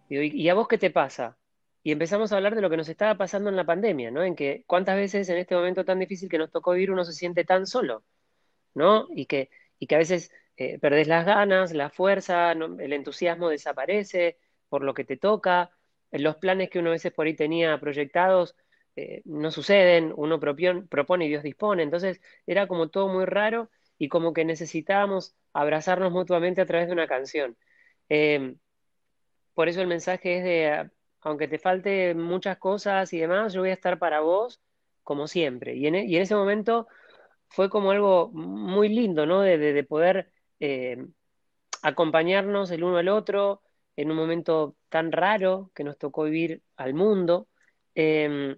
Digo, 0.10 0.22
¿y 0.24 0.50
a 0.50 0.53
vos 0.53 0.67
qué 0.67 0.77
te 0.77 0.91
pasa? 0.91 1.38
Y 1.86 1.92
empezamos 1.92 2.32
a 2.32 2.38
hablar 2.38 2.56
de 2.56 2.62
lo 2.62 2.70
que 2.72 2.77
nos 2.77 2.89
estaba 2.89 3.15
pasando 3.15 3.51
en 3.51 3.56
la 3.56 3.63
pandemia, 3.63 4.10
¿no? 4.10 4.24
En 4.24 4.36
que 4.36 4.63
cuántas 4.65 4.96
veces 4.98 5.30
en 5.30 5.38
este 5.38 5.56
momento 5.56 5.86
tan 5.86 6.00
difícil 6.00 6.30
que 6.30 6.39
nos 6.39 6.51
tocó 6.51 6.72
vivir 6.72 6.89
uno 6.92 7.06
se 7.06 7.13
siente 7.13 7.46
tan 7.46 7.68
solo, 7.68 8.04
¿no? 8.74 9.08
Y 9.15 9.27
que, 9.27 9.51
y 9.77 9.86
que 9.86 9.96
a 9.96 10.00
veces 10.00 10.32
eh, 10.58 10.80
perdés 10.80 11.08
las 11.08 11.27
ganas, 11.27 11.74
la 11.74 11.92
fuerza, 11.92 12.54
el 12.54 12.94
entusiasmo 12.94 13.50
desaparece 13.50 14.39
por 14.68 14.84
lo 14.84 14.96
que 14.96 15.04
te 15.06 15.18
toca, 15.18 15.70
los 16.12 16.38
planes 16.38 16.72
que 16.72 16.80
uno 16.80 16.89
a 16.89 16.94
veces 16.94 17.13
por 17.13 17.27
ahí 17.27 17.36
tenía 17.36 17.80
proyectados 17.80 18.56
eh, 18.96 19.22
no 19.25 19.51
suceden, 19.51 20.12
uno 20.18 20.39
propone 20.39 21.25
y 21.25 21.30
Dios 21.30 21.44
dispone, 21.44 21.84
entonces 21.84 22.20
era 22.48 22.68
como 22.68 22.89
todo 22.89 23.10
muy 23.10 23.25
raro 23.25 23.70
y 24.00 24.10
como 24.10 24.34
que 24.34 24.44
necesitábamos 24.44 25.36
abrazarnos 25.54 26.12
mutuamente 26.12 26.62
a 26.62 26.65
través 26.65 26.88
de 26.88 26.94
una 26.94 27.08
canción. 27.08 27.56
Eh, 28.10 28.56
por 29.54 29.70
eso 29.70 29.82
el 29.82 29.88
mensaje 29.88 30.38
es 30.39 30.44
de, 30.44 30.89
aunque 31.25 31.48
te 31.48 31.60
falte 31.60 32.13
muchas 32.15 32.58
cosas 32.58 33.12
y 33.13 33.20
demás, 33.20 33.53
yo 33.53 33.62
voy 33.62 33.72
a 33.72 33.74
estar 33.74 34.00
para 34.00 34.22
vos 34.22 34.62
como 35.03 35.27
siempre. 35.27 35.75
Y 35.75 35.88
en, 35.88 35.96
e, 35.96 36.22
ese 36.22 36.36
momento 36.36 36.88
fue 37.50 37.70
como 37.70 37.91
algo 37.91 38.29
muy 38.34 38.89
lindo, 38.89 39.25
¿no? 39.25 39.41
De, 39.41 39.84
poder 39.86 40.32
eh, 40.60 41.05
acompañarnos 41.84 42.72
el 42.72 42.84
uno 42.84 42.98
al 42.98 43.10
otro 43.10 43.62
en 43.96 44.12
un 44.12 44.17
momento 44.17 44.75
tan 44.89 45.12
raro 45.12 45.72
que 45.75 45.84
nos 45.84 45.98
tocó 45.98 46.25
vivir 46.25 46.63
al 46.77 46.94
mundo. 46.94 47.48
Em, 47.96 48.58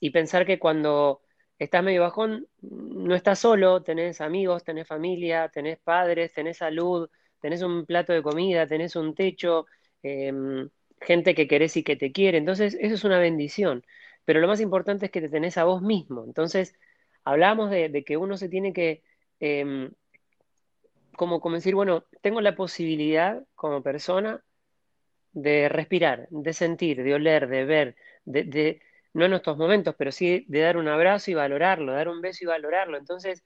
y 0.00 0.10
pensar 0.10 0.46
que 0.46 0.58
cuando 0.58 1.22
estás 1.58 1.82
medio 1.84 2.02
bajón, 2.02 2.48
no 2.60 3.14
estás 3.14 3.38
solo, 3.38 3.82
tenés 3.82 4.20
amigos, 4.20 4.64
tenés 4.64 4.88
familia, 4.88 5.48
tenés 5.48 5.78
padres, 5.78 6.32
tenés 6.34 6.58
salud, 6.58 7.08
tenés 7.40 7.62
un 7.62 7.86
plato 7.86 8.12
de 8.12 8.22
comida, 8.22 8.66
tenés 8.66 8.96
un 8.96 9.14
techo, 9.14 9.66
em, 10.02 10.68
gente 11.02 11.34
que 11.34 11.48
querés 11.48 11.76
y 11.76 11.82
que 11.84 11.96
te 11.96 12.12
quiere. 12.12 12.38
Entonces, 12.38 12.76
eso 12.80 12.94
es 12.94 13.04
una 13.04 13.18
bendición. 13.18 13.84
Pero 14.24 14.40
lo 14.40 14.48
más 14.48 14.60
importante 14.60 15.06
es 15.06 15.12
que 15.12 15.20
te 15.20 15.28
tenés 15.28 15.58
a 15.58 15.64
vos 15.64 15.82
mismo. 15.82 16.24
Entonces, 16.24 16.74
hablamos 17.24 17.70
de, 17.70 18.04
que 18.04 18.16
uno 18.16 18.36
se 18.36 18.48
tiene 18.48 18.72
que, 18.72 19.02
em, 19.40 19.90
como, 21.16 21.40
como 21.40 21.56
decir, 21.56 21.74
bueno, 21.74 22.04
tengo 22.20 22.40
la 22.40 22.54
posibilidad 22.56 23.42
como 23.54 23.82
persona 23.82 24.42
de 25.32 25.68
respirar, 25.68 26.28
de 26.30 26.52
sentir, 26.52 27.02
de 27.02 27.14
oler, 27.14 27.48
de 27.48 27.64
ver, 27.64 27.96
de, 28.24 28.80
no 29.14 29.24
en 29.26 29.34
estos 29.34 29.56
momentos, 29.58 29.94
pero 29.98 30.12
sí 30.12 30.44
de 30.48 30.60
dar 30.60 30.76
un 30.76 30.88
abrazo 30.88 31.30
y 31.30 31.34
valorarlo, 31.34 31.92
dar 31.92 32.08
un 32.08 32.20
beso 32.20 32.44
y 32.44 32.46
valorarlo. 32.46 32.98
Entonces, 32.98 33.44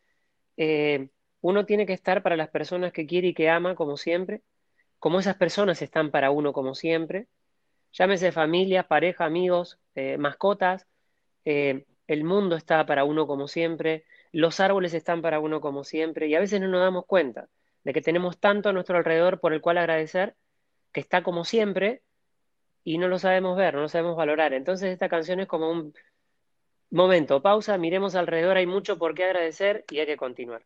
eh, 0.57 1.09
uno 1.41 1.67
tiene 1.67 1.87
que 1.87 1.93
estar 1.93 2.23
para 2.23 2.37
las 2.37 2.49
personas 2.51 2.93
que 2.93 3.07
quiere 3.07 3.29
y 3.29 3.35
que 3.35 3.51
ama, 3.51 3.75
como 3.75 3.97
siempre, 3.97 4.43
como 4.99 5.21
esas 5.21 5.37
personas 5.37 5.83
están 5.83 6.11
para 6.11 6.31
uno, 6.31 6.53
como 6.53 6.75
siempre. 6.75 7.29
Llámese 7.93 8.33
familia, 8.33 8.85
pareja, 8.85 9.25
amigos, 9.25 9.79
eh, 9.95 10.19
mascotas. 10.19 10.87
Eh, 11.45 11.87
el 12.07 12.25
mundo 12.25 12.57
está 12.57 12.85
para 12.87 13.05
uno 13.05 13.27
como 13.27 13.49
siempre. 13.49 14.05
Los 14.33 14.61
árboles 14.61 14.95
están 14.95 15.23
para 15.23 15.41
uno 15.41 15.61
como 15.61 15.85
siempre. 15.85 16.29
Y 16.29 16.35
a 16.35 16.41
veces 16.41 16.61
no 16.61 16.69
nos 16.69 16.81
damos 16.81 17.07
cuenta 17.07 17.49
de 17.85 17.93
que 17.93 18.03
tenemos 18.03 18.39
tanto 18.39 18.69
a 18.69 18.73
nuestro 18.73 18.99
alrededor 18.99 19.41
por 19.41 19.53
el 19.53 19.61
cual 19.61 19.79
agradecer, 19.79 20.37
que 20.93 21.01
está 21.01 21.23
como 21.23 21.45
siempre, 21.45 22.03
y 22.83 22.99
no 22.99 23.09
lo 23.09 23.19
sabemos 23.19 23.57
ver, 23.57 23.75
no 23.75 23.83
lo 23.83 23.89
sabemos 23.89 24.17
valorar. 24.17 24.53
Entonces 24.53 24.91
esta 24.91 25.09
canción 25.09 25.41
es 25.41 25.47
como 25.47 25.71
un 25.71 25.95
momento, 26.91 27.43
pausa, 27.43 27.79
miremos 27.79 28.15
alrededor, 28.15 28.57
hay 28.57 28.67
mucho 28.67 28.99
por 28.99 29.15
qué 29.15 29.25
agradecer 29.25 29.85
y 29.91 29.99
hay 30.01 30.07
que 30.07 30.17
continuar. 30.17 30.63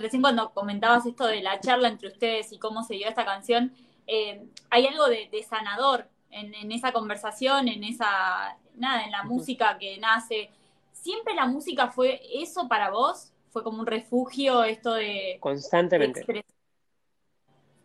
Recién 0.00 0.22
cuando 0.22 0.50
comentabas 0.50 1.06
esto 1.06 1.26
de 1.26 1.40
la 1.40 1.60
charla 1.60 1.88
entre 1.88 2.08
ustedes 2.08 2.52
y 2.52 2.58
cómo 2.58 2.82
se 2.82 2.94
dio 2.94 3.08
esta 3.08 3.24
canción, 3.24 3.72
eh, 4.06 4.46
hay 4.70 4.86
algo 4.86 5.08
de, 5.08 5.44
sanador 5.48 6.08
en, 6.30 6.70
esa 6.72 6.92
conversación, 6.92 7.68
en 7.68 7.84
esa, 7.84 8.56
nada, 8.74 9.04
en 9.04 9.10
la 9.10 9.24
música 9.24 9.78
que 9.78 9.98
nace. 9.98 10.50
¿Siempre 10.92 11.34
la 11.34 11.46
música 11.46 11.88
fue 11.88 12.20
eso 12.34 12.68
para 12.68 12.90
vos? 12.90 13.32
¿Fue 13.50 13.62
como 13.62 13.80
un 13.80 13.86
refugio 13.86 14.64
esto 14.64 14.94
de... 14.94 15.38
Constantemente. 15.40 16.24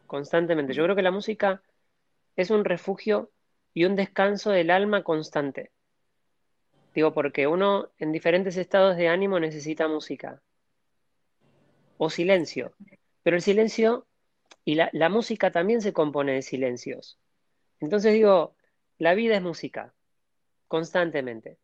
Constantemente. 0.08 0.74
Yo 0.74 0.84
creo 0.84 0.96
que 0.96 1.01
la 1.01 1.12
música 1.12 1.62
es 2.36 2.50
un 2.50 2.66
refugio 2.66 3.32
y 3.74 3.86
un 3.86 3.96
descanso 3.96 4.51
del 4.51 4.70
alma 4.70 5.04
constante. 5.04 5.72
Digo, 6.94 7.13
porque 7.13 7.48
uno 7.48 7.90
en 7.98 8.12
diferentes 8.12 8.58
estados 8.58 8.98
de 8.98 9.08
ánimo 9.08 9.40
necesita 9.40 9.88
música 9.88 10.42
o 11.98 12.10
silencio, 12.10 12.74
pero 13.24 13.38
el 13.38 13.42
silencio 13.42 14.06
y 14.63 14.75
la, 14.75 15.10
música 15.10 15.51
también 15.51 15.82
se 15.82 15.94
compone 15.94 16.34
de 16.34 16.41
silencios. 16.41 17.20
Entonces 17.80 18.13
digo, 18.13 18.56
la 18.98 19.15
vida 19.15 19.36
es 19.36 19.41
música, 19.41 19.94
constantemente. 20.68 21.58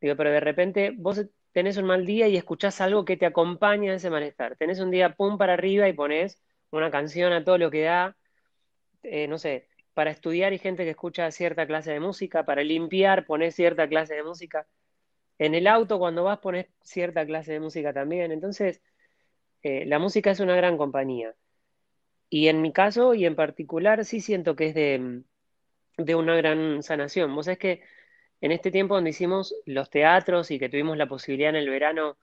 Digo, 0.00 0.16
pero 0.16 0.30
de 0.30 0.40
repente 0.40 0.92
vos 0.96 1.26
tenés 1.52 1.76
un 1.76 1.86
mal 1.86 2.06
día 2.06 2.28
y 2.28 2.36
escuchás 2.36 2.80
algo 2.80 3.04
que 3.04 3.16
te 3.16 3.26
acompaña 3.26 3.90
en 3.90 3.96
ese 3.96 4.10
malestar. 4.10 4.56
Tenés 4.56 4.80
un 4.80 4.90
día 4.90 5.14
pum 5.14 5.38
para 5.38 5.54
arriba 5.54 5.88
y 5.88 5.92
pones 5.92 6.40
una 6.70 6.90
canción 6.90 7.32
a 7.32 7.44
todo 7.44 7.58
lo 7.58 7.70
que 7.70 7.82
da, 7.82 8.16
eh, 9.02 9.28
no 9.28 9.38
sé, 9.38 9.68
para 9.94 10.10
estudiar 10.10 10.52
hay 10.52 10.58
gente 10.58 10.84
que 10.84 10.90
escucha 10.90 11.30
cierta 11.30 11.66
clase 11.66 11.92
de 11.92 12.00
música, 12.00 12.44
para 12.44 12.62
limpiar 12.62 13.26
pones 13.26 13.54
cierta 13.54 13.88
clase 13.88 14.14
de 14.14 14.22
música. 14.22 14.66
En 15.38 15.54
el 15.54 15.66
auto 15.66 15.98
cuando 15.98 16.24
vas 16.24 16.38
pones 16.38 16.66
cierta 16.82 17.26
clase 17.26 17.52
de 17.52 17.60
música 17.60 17.92
también. 17.92 18.32
Entonces, 18.32 18.82
eh, 19.62 19.84
la 19.86 19.98
música 19.98 20.30
es 20.30 20.40
una 20.40 20.56
gran 20.56 20.76
compañía. 20.76 21.34
Y 22.30 22.48
en 22.48 22.62
mi 22.62 22.72
caso, 22.72 23.14
y 23.14 23.24
en 23.24 23.36
particular, 23.36 24.04
sí 24.04 24.20
siento 24.20 24.56
que 24.56 24.66
es 24.66 24.74
de, 24.74 25.22
de 25.96 26.14
una 26.14 26.36
gran 26.36 26.82
sanación. 26.82 27.34
Vos 27.34 27.46
sabés 27.46 27.58
que 27.58 27.82
en 28.40 28.52
este 28.52 28.70
tiempo 28.70 28.94
donde 28.94 29.10
hicimos 29.10 29.54
los 29.66 29.90
teatros 29.90 30.50
y 30.50 30.58
que 30.58 30.68
tuvimos 30.68 30.96
la 30.96 31.06
posibilidad 31.06 31.50
en 31.50 31.56
el 31.56 31.70
verano 31.70 32.18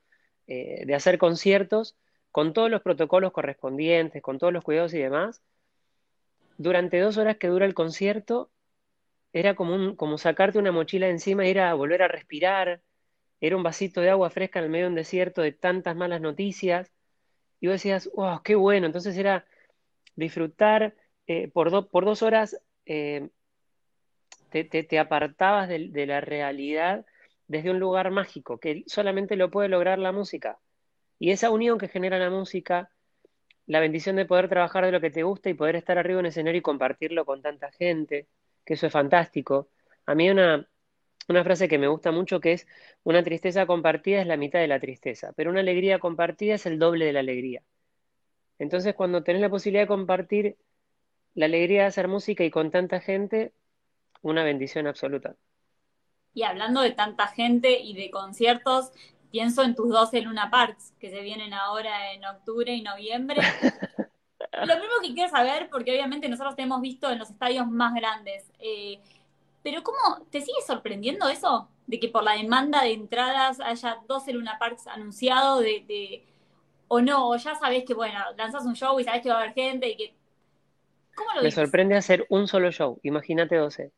eh, 0.47 0.85
de 0.85 0.95
hacer 0.95 1.17
conciertos, 1.17 1.97
con 2.31 2.53
todos 2.53 2.69
los 2.69 2.81
protocolos 2.81 3.31
correspondientes, 3.31 4.21
con 4.21 4.37
todos 4.37 4.53
los 4.53 4.63
cuidados 4.63 4.93
y 4.93 4.99
demás, 4.99 5.41
durante 6.57 6.99
dos 6.99 7.17
horas 7.17 7.37
que 7.37 7.47
dura 7.47 7.65
el 7.65 7.73
concierto, 7.73 8.51
era 9.33 9.55
como, 9.55 9.75
un, 9.75 9.95
como 9.95 10.17
sacarte 10.17 10.59
una 10.59 10.71
mochila 10.71 11.09
encima 11.09 11.45
y 11.45 11.49
ir 11.51 11.59
a 11.59 11.73
volver 11.73 12.01
a 12.03 12.07
respirar. 12.07 12.81
Era 13.41 13.57
un 13.57 13.63
vasito 13.63 14.01
de 14.01 14.09
agua 14.09 14.29
fresca 14.29 14.59
en 14.59 14.65
el 14.65 14.71
medio 14.71 14.85
de 14.85 14.89
un 14.89 14.95
desierto 14.95 15.41
de 15.41 15.51
tantas 15.51 15.95
malas 15.95 16.21
noticias. 16.21 16.91
Y 17.59 17.67
vos 17.67 17.75
decías, 17.75 18.09
wow, 18.15 18.41
qué 18.43 18.55
bueno. 18.55 18.85
Entonces 18.85 19.17
era 19.17 19.45
disfrutar 20.15 20.95
eh, 21.27 21.47
por, 21.49 21.89
por 21.89 22.05
dos 22.05 22.21
horas, 22.21 22.59
eh, 22.85 23.29
te, 24.49 24.99
apartabas 24.99 25.67
de, 25.67 25.89
de 25.89 26.05
la 26.05 26.21
realidad 26.21 27.05
desde 27.47 27.71
un 27.71 27.79
lugar 27.79 28.11
mágico, 28.11 28.59
que 28.59 28.83
solamente 28.87 29.35
lo 29.35 29.51
puede 29.51 29.69
lograr 29.69 29.99
la 29.99 30.11
música. 30.11 30.59
Y 31.19 31.31
esa 31.31 31.49
unión 31.51 31.77
que 31.77 31.87
genera 31.87 32.17
la 32.19 32.29
música 32.29 32.89
la 33.67 33.79
bendición 33.79 34.15
de 34.15 34.25
poder 34.25 34.49
trabajar 34.49 34.85
de 34.85 34.91
lo 34.91 35.01
que 35.01 35.09
te 35.11 35.23
gusta 35.23 35.49
y 35.49 35.53
poder 35.53 35.75
estar 35.75 35.97
arriba 35.97 36.19
en 36.19 36.25
un 36.25 36.27
escenario 36.27 36.59
y 36.59 36.61
compartirlo 36.61 37.25
con 37.25 37.41
tanta 37.41 37.71
gente, 37.71 38.27
que 38.65 38.75
eso 38.75 38.87
es 38.87 38.93
fantástico. 38.93 39.69
A 40.05 40.15
mí 40.15 40.29
una, 40.29 40.67
una 41.27 41.43
frase 41.43 41.67
que 41.67 41.79
me 41.79 41.87
gusta 41.87 42.11
mucho 42.11 42.39
que 42.39 42.53
es, 42.53 42.67
una 43.03 43.23
tristeza 43.23 43.65
compartida 43.65 44.21
es 44.21 44.27
la 44.27 44.37
mitad 44.37 44.59
de 44.59 44.67
la 44.67 44.79
tristeza, 44.79 45.33
pero 45.35 45.49
una 45.49 45.61
alegría 45.61 45.99
compartida 45.99 46.55
es 46.55 46.65
el 46.65 46.79
doble 46.79 47.05
de 47.05 47.13
la 47.13 47.21
alegría. 47.21 47.63
Entonces 48.59 48.95
cuando 48.95 49.23
tenés 49.23 49.41
la 49.41 49.49
posibilidad 49.49 49.83
de 49.83 49.87
compartir 49.87 50.57
la 51.33 51.45
alegría 51.45 51.81
de 51.81 51.87
hacer 51.87 52.07
música 52.07 52.43
y 52.43 52.51
con 52.51 52.71
tanta 52.71 52.99
gente, 53.01 53.53
una 54.21 54.43
bendición 54.43 54.87
absoluta. 54.87 55.35
Y 56.33 56.43
hablando 56.43 56.81
de 56.81 56.91
tanta 56.91 57.27
gente 57.27 57.79
y 57.79 57.93
de 57.93 58.09
conciertos, 58.09 58.91
pienso 59.31 59.63
en 59.63 59.75
tus 59.75 59.89
12 59.89 60.21
Luna 60.21 60.49
Parks 60.49 60.93
que 60.99 61.09
se 61.09 61.21
vienen 61.21 61.53
ahora 61.53 62.13
en 62.13 62.25
octubre 62.25 62.73
y 62.73 62.81
noviembre. 62.81 63.41
Lo 64.39 64.73
primero 64.73 65.01
que 65.01 65.13
quiero 65.13 65.29
saber, 65.29 65.69
porque 65.69 65.91
obviamente 65.91 66.29
nosotros 66.29 66.55
te 66.55 66.61
hemos 66.61 66.81
visto 66.81 67.11
en 67.11 67.19
los 67.19 67.29
estadios 67.29 67.67
más 67.67 67.93
grandes, 67.93 68.49
eh, 68.59 68.99
pero 69.61 69.83
¿cómo 69.83 70.25
te 70.29 70.39
sigue 70.41 70.61
sorprendiendo 70.65 71.27
eso? 71.27 71.67
De 71.87 71.99
que 71.99 72.07
por 72.07 72.23
la 72.23 72.33
demanda 72.33 72.83
de 72.83 72.93
entradas 72.93 73.59
haya 73.59 73.97
12 74.07 74.33
Luna 74.33 74.57
Parks 74.59 74.87
anunciado, 74.87 75.59
de, 75.59 76.23
o 76.87 77.01
no, 77.01 77.29
o 77.29 77.37
ya 77.37 77.55
sabes 77.55 77.83
que, 77.85 77.93
bueno, 77.93 78.19
lanzas 78.37 78.65
un 78.65 78.75
show 78.75 78.99
y 78.99 79.03
sabes 79.03 79.21
que 79.21 79.29
va 79.29 79.35
a 79.35 79.41
haber 79.41 79.53
gente 79.53 79.89
y 79.89 79.97
que... 79.97 80.13
¿Cómo 81.15 81.29
lo 81.35 81.43
Me 81.43 81.51
sorprende 81.51 81.95
hacer 81.95 82.25
un 82.29 82.47
solo 82.47 82.71
show, 82.71 82.99
imagínate 83.03 83.55
12. 83.55 83.91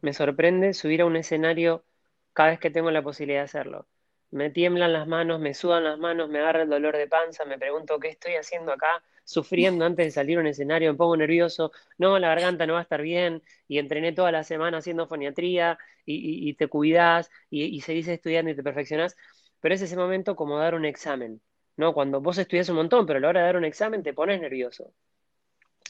Me 0.00 0.12
sorprende 0.12 0.72
subir 0.72 1.02
a 1.02 1.06
un 1.06 1.16
escenario 1.16 1.84
cada 2.32 2.50
vez 2.50 2.60
que 2.60 2.70
tengo 2.70 2.90
la 2.90 3.02
posibilidad 3.02 3.40
de 3.40 3.44
hacerlo. 3.44 3.86
Me 4.30 4.50
tiemblan 4.50 4.92
las 4.92 5.06
manos, 5.06 5.40
me 5.40 5.54
sudan 5.54 5.84
las 5.84 5.98
manos, 5.98 6.28
me 6.28 6.40
agarra 6.40 6.62
el 6.62 6.68
dolor 6.68 6.96
de 6.96 7.06
panza, 7.06 7.44
me 7.44 7.58
pregunto 7.58 7.98
qué 8.00 8.08
estoy 8.08 8.34
haciendo 8.34 8.72
acá, 8.72 9.02
sufriendo 9.24 9.84
antes 9.84 10.06
de 10.06 10.10
salir 10.10 10.38
a 10.38 10.40
un 10.40 10.46
escenario, 10.46 10.92
me 10.92 10.98
pongo 10.98 11.16
nervioso, 11.16 11.72
no, 11.98 12.18
la 12.18 12.28
garganta 12.28 12.66
no 12.66 12.74
va 12.74 12.80
a 12.80 12.82
estar 12.82 13.02
bien, 13.02 13.42
y 13.68 13.78
entrené 13.78 14.12
toda 14.12 14.32
la 14.32 14.42
semana 14.42 14.78
haciendo 14.78 15.06
foniatría, 15.06 15.78
y, 16.04 16.54
te 16.54 16.68
cuidas, 16.68 17.30
y, 17.50 17.64
y 17.64 17.80
seguís 17.80 18.06
estudiando 18.06 18.50
y 18.50 18.54
te 18.54 18.62
perfeccionás, 18.62 19.16
pero 19.60 19.74
es 19.74 19.82
ese 19.82 19.96
momento 19.96 20.36
como 20.36 20.58
dar 20.58 20.74
un 20.74 20.84
examen, 20.84 21.40
¿no? 21.76 21.94
Cuando 21.94 22.20
vos 22.20 22.38
estudias 22.38 22.68
un 22.68 22.76
montón, 22.76 23.06
pero 23.06 23.18
a 23.18 23.20
la 23.22 23.28
hora 23.28 23.40
de 23.40 23.46
dar 23.46 23.56
un 23.56 23.64
examen 23.64 24.02
te 24.02 24.14
pones 24.14 24.40
nervioso. 24.40 24.92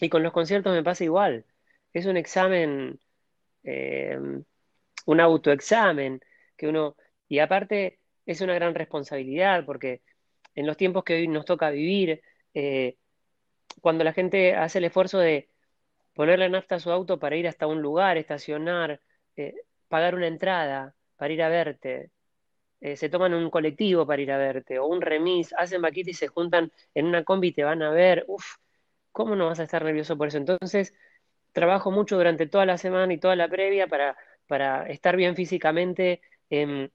Y 0.01 0.09
con 0.09 0.23
los 0.23 0.33
conciertos 0.33 0.75
me 0.75 0.83
pasa 0.83 1.05
igual, 1.05 1.45
es 1.93 2.07
un 2.07 2.17
examen 2.17 3.01
eh, 3.65 4.19
un 5.07 5.21
autoexamen, 5.21 6.21
que 6.57 6.69
uno, 6.69 6.97
y 7.29 7.41
aparte 7.41 8.01
es 8.27 8.41
una 8.41 8.55
gran 8.55 8.75
responsabilidad 8.75 9.65
porque 9.67 10.03
en 10.55 10.67
los 10.67 10.77
tiempos 10.77 11.05
que 11.05 11.15
hoy 11.17 11.29
nos 11.29 11.45
toca 11.45 11.71
vivir, 11.71 12.23
eh, 12.55 12.97
cuando 13.81 14.05
la 14.05 14.13
gente 14.13 14.55
hace 14.57 14.79
el 14.79 14.85
esfuerzo 14.87 15.19
de 15.19 15.51
ponerle 16.15 16.49
nafta 16.49 16.77
a 16.77 16.81
su 16.81 16.91
auto 16.93 17.19
para 17.19 17.37
ir 17.37 17.49
hasta 17.49 17.67
un 17.67 17.83
lugar, 17.83 18.19
estacionar, 18.19 19.01
eh, 19.37 19.55
pagar 19.89 20.15
una 20.15 20.29
entrada 20.29 20.95
para 21.17 21.33
ir 21.35 21.43
a 21.43 21.49
verte, 21.49 22.11
eh, 22.81 22.97
se 22.97 23.09
toman 23.09 23.35
un 23.35 23.51
colectivo 23.51 24.07
para 24.07 24.23
ir 24.23 24.33
a 24.33 24.39
verte, 24.39 24.79
o 24.79 24.87
un 24.87 25.01
remis, 25.01 25.53
hacen 25.57 25.83
vaquita 25.83 26.11
y 26.11 26.15
se 26.15 26.29
juntan 26.29 26.73
en 26.95 27.07
una 27.07 27.25
combi 27.25 27.49
y 27.49 27.53
te 27.53 27.65
van 27.65 27.83
a 27.83 27.91
ver, 27.91 28.25
uff, 28.29 28.57
¿cómo 29.13 29.37
no 29.37 29.47
vas 29.47 29.61
a 29.61 29.65
estar 29.65 29.85
nervioso 29.85 30.17
por 30.19 30.29
eso? 30.29 30.39
Entonces, 30.39 30.95
trabajo 31.53 31.91
mucho 31.91 32.17
durante 32.17 32.47
toda 32.47 32.67
la 32.67 32.79
semana 32.79 33.13
y 33.15 33.19
toda 33.19 33.37
la 33.37 33.49
previa 33.49 33.87
para, 33.89 34.17
para 34.47 34.89
estar 34.89 35.17
bien 35.17 35.37
físicamente, 35.37 36.21
em, 36.51 36.91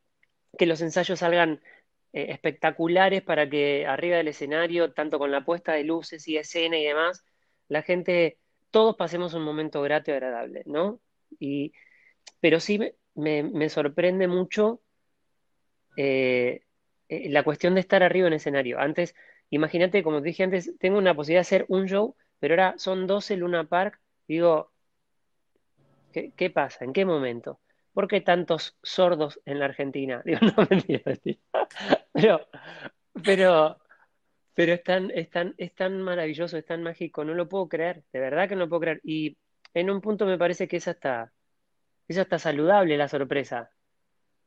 que 0.58 0.66
los 0.66 0.82
ensayos 0.82 1.20
salgan 1.20 1.62
eh, 2.14 2.28
espectaculares 2.30 3.22
para 3.24 3.50
que 3.50 3.86
arriba 3.88 4.18
del 4.18 4.28
escenario, 4.30 4.94
tanto 4.94 5.18
con 5.20 5.32
la 5.32 5.46
puesta 5.46 5.74
de 5.74 5.84
luces 5.84 6.28
y 6.28 6.38
escena 6.38 6.78
y 6.78 6.84
demás, 6.86 7.24
la 7.70 7.84
gente, 7.84 8.38
todos 8.70 8.96
pasemos 8.98 9.34
un 9.34 9.44
momento 9.44 9.82
grato 9.82 10.12
y 10.12 10.14
agradable, 10.16 10.64
¿no? 10.66 11.00
Y, 11.40 11.74
pero 12.42 12.60
sí 12.60 12.80
me, 13.16 13.70
sorprende 13.70 14.28
mucho 14.28 14.82
eh, 15.95 16.63
eh, 17.10 17.29
la 17.29 17.43
cuestión 17.43 17.75
de 17.75 17.81
estar 17.81 18.03
arriba 18.03 18.27
en 18.27 18.33
escenario. 18.33 18.79
Antes, 18.79 19.15
imagínate, 19.50 20.03
como 20.03 20.21
te 20.21 20.29
dije 20.29 20.43
antes, 20.43 20.74
tengo 20.79 20.98
una 20.98 21.15
posibilidad 21.15 21.39
de 21.39 21.48
hacer 21.48 21.65
un 21.67 21.88
show, 21.88 22.15
pero 22.39 22.53
ahora 22.53 22.75
son 22.77 23.07
12 23.07 23.38
Luna 23.38 23.65
Park. 23.65 24.00
Digo, 24.27 24.71
¿qué, 26.12 26.50
pasa? 26.50 26.86
¿En 26.86 26.93
qué 26.93 27.05
momento? 27.05 27.60
¿Por 27.93 28.07
qué 28.07 28.21
tantos 28.21 28.77
sordos 28.81 29.41
en 29.45 29.60
la 29.60 29.65
Argentina? 29.65 30.21
Digo, 30.25 30.39
no. 30.41 30.67
Pero, 32.13 32.48
pero, 33.24 33.77
pero 34.53 34.74
es 34.74 34.83
tan, 34.83 35.12
es 35.12 35.29
tan, 35.29 35.53
es 35.57 35.75
tan 35.75 36.01
maravilloso, 36.01 36.57
es 36.57 36.65
tan 36.65 36.83
mágico, 36.83 37.24
no 37.24 37.33
lo 37.33 37.50
puedo 37.50 37.67
creer, 37.67 38.03
de 38.13 38.19
verdad 38.19 38.48
que 38.48 38.55
no 38.55 38.62
lo 38.62 38.69
puedo 38.69 38.81
creer. 38.81 39.01
Y 39.03 39.38
en 39.74 39.89
un 39.89 40.01
punto 40.01 40.25
me 40.25 40.38
parece 40.38 40.67
que 40.67 40.77
es 40.77 40.88
hasta, 40.88 41.31
es 42.07 42.17
hasta 42.17 42.39
saludable 42.39 42.98
la 42.98 43.07
sorpresa. 43.07 43.71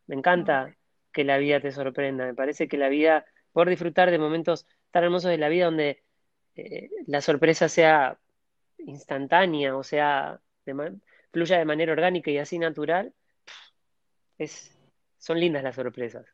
Me 0.07 0.17
encanta 0.17 0.75
que 1.15 1.25
la 1.25 1.39
vida 1.39 1.61
te 1.61 1.73
sorprenda, 1.73 2.27
me 2.27 2.35
parece 2.35 2.69
que 2.69 2.77
la 2.77 2.91
vida, 2.91 3.25
por 3.53 3.71
disfrutar 3.71 4.11
de 4.11 4.19
momentos 4.19 4.67
tan 4.91 5.05
hermosos 5.05 5.31
de 5.31 5.39
la 5.39 5.49
vida 5.49 5.67
donde 5.67 6.03
eh, 6.57 6.91
la 7.07 7.23
sorpresa 7.23 7.69
sea 7.69 8.19
instantánea, 8.79 9.77
o 9.77 9.83
sea, 9.83 10.41
fluya 11.33 11.59
de 11.59 11.65
manera 11.65 11.93
orgánica 11.93 12.31
y 12.31 12.39
así 12.39 12.59
natural, 12.59 13.15
es, 14.37 14.77
son 15.19 15.41
lindas 15.41 15.63
las 15.63 15.77
sorpresas. 15.77 16.27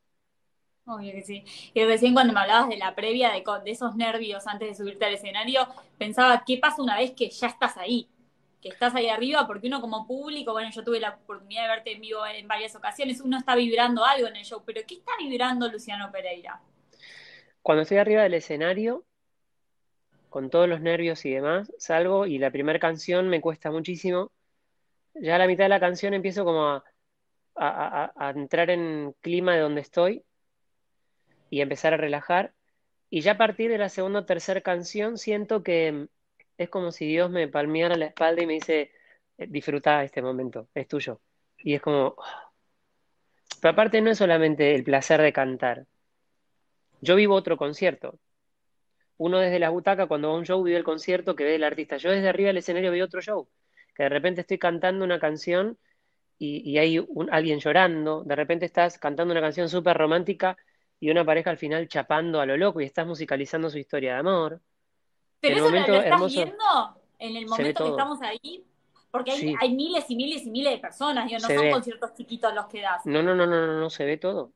Obvio 0.87 1.13
que 1.13 1.23
sí. 1.23 1.45
Y 1.75 1.85
recién 1.85 2.15
cuando 2.15 2.33
me 2.33 2.41
hablabas 2.41 2.69
de 2.69 2.79
la 2.79 2.95
previa, 2.95 3.31
de, 3.31 3.45
esos 3.67 3.95
nervios 3.97 4.47
antes 4.47 4.69
de 4.69 4.75
subirte 4.75 5.05
al 5.05 5.15
escenario, 5.15 5.69
pensaba, 5.99 6.43
¿qué 6.45 6.57
pasa 6.57 6.83
una 6.83 6.97
vez 6.97 7.13
que 7.13 7.31
ya 7.31 7.47
estás 7.47 7.77
ahí? 7.77 8.09
Que 8.61 8.69
estás 8.69 8.95
ahí 8.95 9.09
arriba, 9.09 9.47
porque 9.47 9.69
uno 9.69 9.81
como 9.81 10.07
público, 10.07 10.53
bueno, 10.53 10.71
yo 10.71 10.85
tuve 10.85 11.01
la 11.01 11.11
oportunidad 11.11 11.63
de 11.63 11.69
verte 11.69 11.93
en 11.93 12.01
vivo 12.01 12.27
en 12.27 12.47
varias 12.47 12.77
ocasiones, 12.77 13.21
uno 13.21 13.39
está 13.39 13.57
vibrando 13.57 14.05
algo 14.05 14.27
en 14.29 14.37
el 14.37 14.45
show, 14.45 14.63
pero 14.65 14.83
¿qué 14.87 14.97
está 14.97 15.13
vibrando 15.19 15.69
Luciano 15.69 16.11
Pereira? 16.13 16.61
Cuando 17.63 17.83
estoy 17.83 17.99
arriba 17.99 18.23
del 18.23 18.35
escenario, 18.35 19.05
con 20.31 20.49
todos 20.49 20.69
los 20.69 20.81
nervios 20.81 21.25
y 21.27 21.31
demás, 21.31 21.71
salgo 21.77 22.27
y 22.27 22.39
la 22.39 22.51
primera 22.51 22.79
canción 22.79 23.29
me 23.29 23.41
cuesta 23.41 23.71
muchísimo. 23.71 24.31
Ya 25.15 25.35
a 25.35 25.39
la 25.39 25.47
mitad 25.47 25.65
de 25.65 25.69
la 25.71 25.81
canción 25.81 26.15
empiezo 26.15 26.45
como 26.45 26.83
a, 27.57 28.33
entrar 28.35 28.71
en 28.71 29.15
clima 29.21 29.55
de 29.55 29.61
donde 29.61 29.81
estoy 29.83 30.25
y 31.51 31.61
empezar 31.61 31.93
a 31.93 31.99
relajar. 31.99 32.55
Y 33.11 33.23
ya 33.23 33.33
a 33.33 33.39
partir 33.39 33.71
de 33.71 33.79
la 33.79 33.89
segunda 33.89 34.21
o 34.21 34.25
tercera 34.25 34.61
canción 34.61 35.19
siento 35.19 35.63
que 35.63 36.09
es 36.61 36.69
como 36.69 36.93
si 36.93 37.07
Dios 37.07 37.31
me 37.31 37.49
palmeara 37.49 37.97
la 37.97 38.07
espalda 38.07 38.43
y 38.43 38.47
me 38.47 38.53
dice, 38.55 38.93
eh, 39.39 39.47
disfruta 39.49 40.05
este 40.05 40.21
momento, 40.21 40.69
es 40.75 40.87
tuyo. 40.87 41.21
Y 41.59 41.75
es 41.75 41.81
como... 41.81 42.17
Pero 43.63 43.73
aparte 43.73 44.01
no 44.03 44.11
es 44.11 44.19
solamente 44.19 44.75
el 44.75 44.85
placer 44.85 45.23
de 45.23 45.33
cantar. 45.33 45.87
Yo 47.01 47.17
vivo 47.17 47.35
otro 47.35 47.57
concierto. 47.57 48.19
Uno 49.17 49.39
desde 49.39 49.59
la 49.59 49.71
butaca 49.71 50.07
cuando 50.07 50.29
va 50.29 50.35
a 50.35 50.39
un 50.39 50.45
show 50.45 50.63
vive 50.63 50.77
el 50.77 50.85
concierto 50.85 51.35
que 51.35 51.45
ve 51.45 51.55
el 51.55 51.65
artista. 51.65 51.97
Yo 51.97 52.11
desde 52.11 52.29
arriba 52.29 52.49
del 52.49 52.59
escenario 52.59 52.91
veo 52.91 53.07
otro 53.07 53.23
show. 53.23 53.49
Que 53.95 54.03
de 54.05 54.09
repente 54.11 54.43
estoy 54.43 54.59
cantando 54.59 55.03
una 55.05 55.19
canción 55.19 55.79
y, 56.39 56.77
hay 56.77 56.99
un, 56.99 57.33
alguien 57.33 57.59
llorando. 57.61 58.23
De 58.25 58.37
repente 58.37 58.67
estás 58.67 58.99
cantando 58.99 59.33
una 59.33 59.41
canción 59.41 59.71
súper 59.71 59.97
romántica 59.97 60.59
y 61.01 61.11
una 61.11 61.25
pareja 61.25 61.51
al 61.51 61.59
final 61.59 61.89
chapando 61.89 62.39
a 62.41 62.47
lo 62.47 62.59
loco 62.59 62.83
y 62.83 62.85
estás 62.85 63.07
musicalizando 63.07 63.71
su 63.71 63.79
historia 63.79 64.15
de 64.15 64.19
amor. 64.21 64.61
Pero 65.41 65.57
eso 65.57 65.71
lo, 65.71 66.01
estás 66.01 66.33
viendo 66.33 67.01
en 67.19 67.37
el 67.37 67.47
momento 67.47 67.85
que 67.85 67.91
estamos 67.91 68.23
ahí, 68.23 68.65
porque 69.11 69.33
hay, 69.59 69.75
miles 69.75 70.05
y 70.09 70.17
miles 70.17 70.47
y 70.47 70.51
miles 70.51 70.73
de 70.75 70.79
personas, 70.79 71.31
no 71.31 71.41
son 71.41 71.71
conciertos 71.71 72.15
chiquitos 72.15 72.55
los 72.55 72.67
que 72.67 72.83
das. 72.83 73.05
No, 73.07 73.23
no, 73.23 73.35
no, 73.35 73.47
no, 73.47 73.67
no, 73.67 73.81
no, 73.81 73.91
se 73.91 74.05
ve 74.05 74.17
todo. 74.17 74.53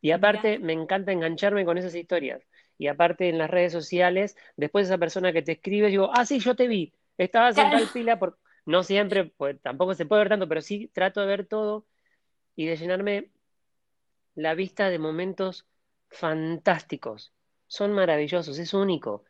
Y 0.00 0.10
aparte 0.10 0.58
me 0.58 0.72
encanta 0.72 1.12
engancharme 1.12 1.64
con 1.64 1.78
esas 1.78 1.94
historias. 1.94 2.42
Y 2.76 2.88
aparte 2.88 3.28
en 3.28 3.38
las 3.38 3.48
redes 3.48 3.72
sociales, 3.72 4.36
después 4.56 4.86
esa 4.86 4.98
persona 4.98 5.32
que 5.32 5.42
te 5.42 5.52
escribe, 5.52 5.88
digo, 5.88 6.10
ah, 6.12 6.26
sí, 6.26 6.40
yo 6.40 6.56
te 6.56 6.66
vi, 6.66 6.92
estabas 7.16 7.56
en 7.56 7.70
tal 7.70 7.86
fila, 7.86 8.18
por... 8.18 8.38
no 8.66 8.82
siempre, 8.82 9.26
pues 9.36 9.60
tampoco 9.62 9.94
se 9.94 10.06
puede 10.06 10.22
ver 10.22 10.30
tanto, 10.30 10.48
pero 10.48 10.60
sí 10.60 10.90
trato 10.92 11.20
de 11.20 11.26
ver 11.26 11.46
todo 11.46 11.86
y 12.56 12.66
de 12.66 12.76
llenarme 12.76 13.30
la 14.34 14.54
vista 14.54 14.90
de 14.90 14.98
momentos 14.98 15.66
fantásticos. 16.08 17.32
Son 17.66 17.92
maravillosos, 17.92 18.58
es 18.58 18.74
único. 18.74 19.24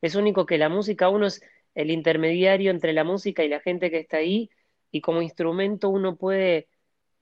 Es 0.00 0.14
único 0.14 0.46
que 0.46 0.58
la 0.58 0.68
música, 0.68 1.08
uno 1.08 1.26
es 1.26 1.42
el 1.74 1.90
intermediario 1.90 2.70
entre 2.70 2.92
la 2.92 3.04
música 3.04 3.44
y 3.44 3.48
la 3.48 3.60
gente 3.60 3.90
que 3.90 4.00
está 4.00 4.18
ahí, 4.18 4.50
y 4.90 5.00
como 5.00 5.22
instrumento 5.22 5.90
uno 5.90 6.16
puede 6.16 6.68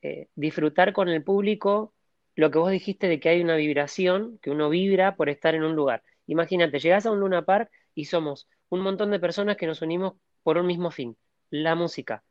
eh, 0.02 0.28
disfrutar 0.34 0.92
con 0.92 1.08
el 1.08 1.24
público 1.24 1.94
lo 2.36 2.50
que 2.50 2.58
vos 2.58 2.70
dijiste 2.70 3.08
de 3.08 3.18
que 3.18 3.30
hay 3.30 3.40
una 3.40 3.56
vibración, 3.56 4.38
que 4.42 4.50
uno 4.50 4.68
vibra 4.68 5.16
por 5.16 5.28
estar 5.30 5.54
en 5.54 5.64
un 5.64 5.74
lugar. 5.74 6.02
Imagínate, 6.26 6.78
llegás 6.78 7.06
a 7.06 7.10
un 7.10 7.20
Luna 7.20 7.44
Park 7.44 7.70
y 7.94 8.04
somos 8.04 8.48
un 8.68 8.80
montón 8.80 9.10
de 9.10 9.18
personas 9.18 9.56
que 9.56 9.66
nos 9.66 9.82
unimos 9.82 10.14
por 10.42 10.58
un 10.58 10.66
mismo 10.66 10.90
fin, 10.90 11.16
la 11.50 11.74
música. 11.74 12.24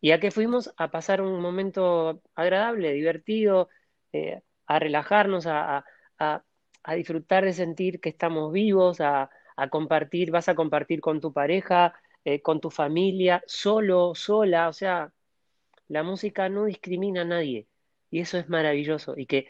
¿Y 0.00 0.12
a 0.12 0.20
qué 0.20 0.30
fuimos? 0.30 0.72
A 0.76 0.90
pasar 0.90 1.20
un 1.20 1.40
momento 1.40 2.22
agradable, 2.34 2.92
divertido, 2.92 3.68
eh, 4.12 4.40
a 4.66 4.78
relajarnos, 4.78 5.46
a, 5.46 5.84
disfrutar 6.96 7.44
de 7.44 7.52
sentir 7.52 8.00
que 8.00 8.08
estamos 8.08 8.52
vivos, 8.52 9.00
a, 9.00 9.30
compartir, 9.70 10.30
vas 10.30 10.48
a 10.48 10.54
compartir 10.54 11.00
con 11.00 11.20
tu 11.20 11.32
pareja, 11.32 11.94
eh, 12.24 12.40
con 12.42 12.60
tu 12.60 12.70
familia, 12.70 13.42
solo, 13.46 14.14
sola, 14.14 14.68
o 14.68 14.72
sea, 14.72 15.12
la 15.88 16.02
música 16.02 16.48
no 16.48 16.64
discrimina 16.66 17.22
a 17.22 17.24
nadie 17.24 17.68
y 18.10 18.20
eso 18.20 18.38
es 18.38 18.48
maravilloso 18.48 19.14
y 19.16 19.26
que, 19.26 19.46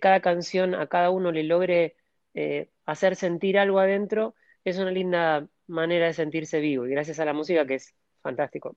cada 0.00 0.20
canción 0.20 0.74
a 0.74 0.88
cada 0.88 1.10
uno 1.10 1.30
le 1.30 1.44
logre 1.44 1.96
eh, 2.34 2.70
hacer 2.86 3.14
sentir 3.14 3.58
algo 3.58 3.78
adentro 3.78 4.34
es 4.64 4.78
una 4.78 4.90
linda 4.90 5.46
manera 5.68 6.06
de 6.06 6.14
sentirse 6.14 6.58
vivo 6.60 6.86
y 6.86 6.90
gracias 6.90 7.20
a 7.20 7.24
la 7.24 7.32
música 7.32 7.66
que 7.66 7.76
es 7.76 7.94
fantástico. 8.20 8.76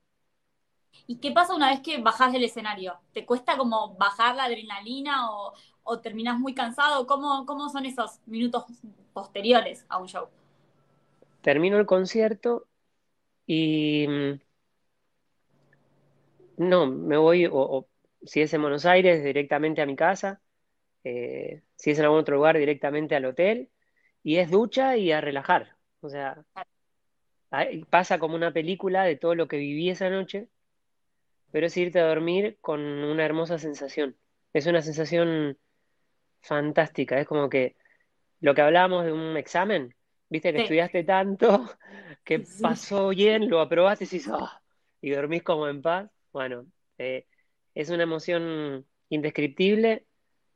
¿Y 1.06 1.16
qué 1.16 1.32
pasa 1.32 1.54
una 1.54 1.70
vez 1.70 1.80
que 1.80 1.98
bajás 1.98 2.32
del 2.32 2.44
escenario? 2.44 3.00
¿Te 3.12 3.26
cuesta 3.26 3.56
como 3.56 3.94
bajar 3.96 4.36
la 4.36 4.44
adrenalina 4.44 5.30
o, 5.30 5.54
o 5.82 6.00
terminás 6.00 6.38
muy 6.38 6.54
cansado? 6.54 7.06
¿Cómo, 7.06 7.46
¿Cómo 7.46 7.68
son 7.68 7.86
esos 7.86 8.20
minutos 8.26 8.64
posteriores 9.12 9.84
a 9.88 9.98
un 9.98 10.08
show? 10.08 10.28
Termino 11.42 11.78
el 11.78 11.86
concierto 11.86 12.68
y 13.46 14.06
mm, 14.08 14.40
no, 16.58 16.86
me 16.86 17.16
voy, 17.16 17.48
o, 17.50 17.88
si 18.22 18.42
es 18.42 18.52
en 18.54 18.62
Buenos 18.62 18.86
Aires, 18.86 19.24
directamente 19.24 19.82
a 19.82 19.86
mi 19.86 19.96
casa, 19.96 20.40
eh, 21.04 21.62
si 21.76 21.90
es 21.90 21.98
en 21.98 22.04
algún 22.04 22.20
otro 22.20 22.36
lugar, 22.36 22.58
directamente 22.58 23.14
al 23.16 23.24
hotel, 23.24 23.70
y 24.22 24.36
es 24.36 24.50
ducha 24.50 24.96
y 24.96 25.12
a 25.12 25.20
relajar. 25.20 25.76
O 26.00 26.10
sea, 26.10 26.44
pasa 27.88 28.18
como 28.18 28.34
una 28.34 28.52
película 28.52 29.04
de 29.04 29.16
todo 29.16 29.34
lo 29.34 29.48
que 29.48 29.56
viví 29.56 29.90
esa 29.90 30.10
noche 30.10 30.48
pero 31.50 31.66
es 31.66 31.76
irte 31.76 32.00
a 32.00 32.06
dormir 32.06 32.58
con 32.60 32.80
una 32.80 33.24
hermosa 33.24 33.58
sensación. 33.58 34.16
Es 34.52 34.66
una 34.66 34.82
sensación 34.82 35.58
fantástica, 36.40 37.18
es 37.20 37.26
como 37.26 37.48
que 37.48 37.76
lo 38.40 38.54
que 38.54 38.62
hablábamos 38.62 39.04
de 39.04 39.12
un 39.12 39.36
examen, 39.36 39.94
viste 40.30 40.52
que 40.52 40.62
estudiaste 40.62 41.04
tanto, 41.04 41.68
que 42.24 42.46
pasó 42.62 43.08
bien, 43.10 43.50
lo 43.50 43.60
aprobaste 43.60 44.04
y, 44.10 44.22
oh", 44.30 44.48
y 45.02 45.10
dormís 45.10 45.42
como 45.42 45.68
en 45.68 45.82
paz. 45.82 46.10
Bueno, 46.32 46.66
eh, 46.98 47.26
es 47.74 47.90
una 47.90 48.04
emoción 48.04 48.86
indescriptible. 49.10 50.06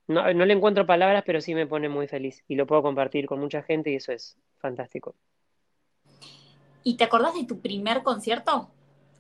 No, 0.07 0.33
no 0.33 0.47
le 0.47 0.55
encuentro 0.55 0.87
palabras, 0.87 1.25
pero 1.27 1.41
sí 1.41 1.55
me 1.55 1.67
pone 1.67 1.89
muy 1.89 2.07
feliz 2.07 2.43
y 2.49 2.57
lo 2.57 2.67
puedo 2.67 2.83
compartir 2.83 3.27
con 3.27 3.41
mucha 3.41 3.63
gente 3.63 3.91
y 3.91 3.97
eso 3.97 4.13
es 4.13 4.37
fantástico. 4.59 5.15
¿Y 6.83 6.97
te 6.97 7.05
acordás 7.05 7.35
de 7.35 7.45
tu 7.45 7.61
primer 7.61 8.03
concierto? 8.03 8.71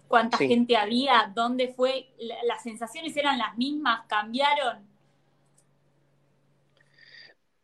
¿Cuánta 0.06 0.36
gente 0.36 0.76
había? 0.76 1.32
¿Dónde 1.34 1.68
fue? 1.68 2.08
¿Las 2.44 2.62
sensaciones 2.62 3.16
eran 3.16 3.38
las 3.38 3.56
mismas? 3.56 4.06
¿Cambiaron? 4.06 4.86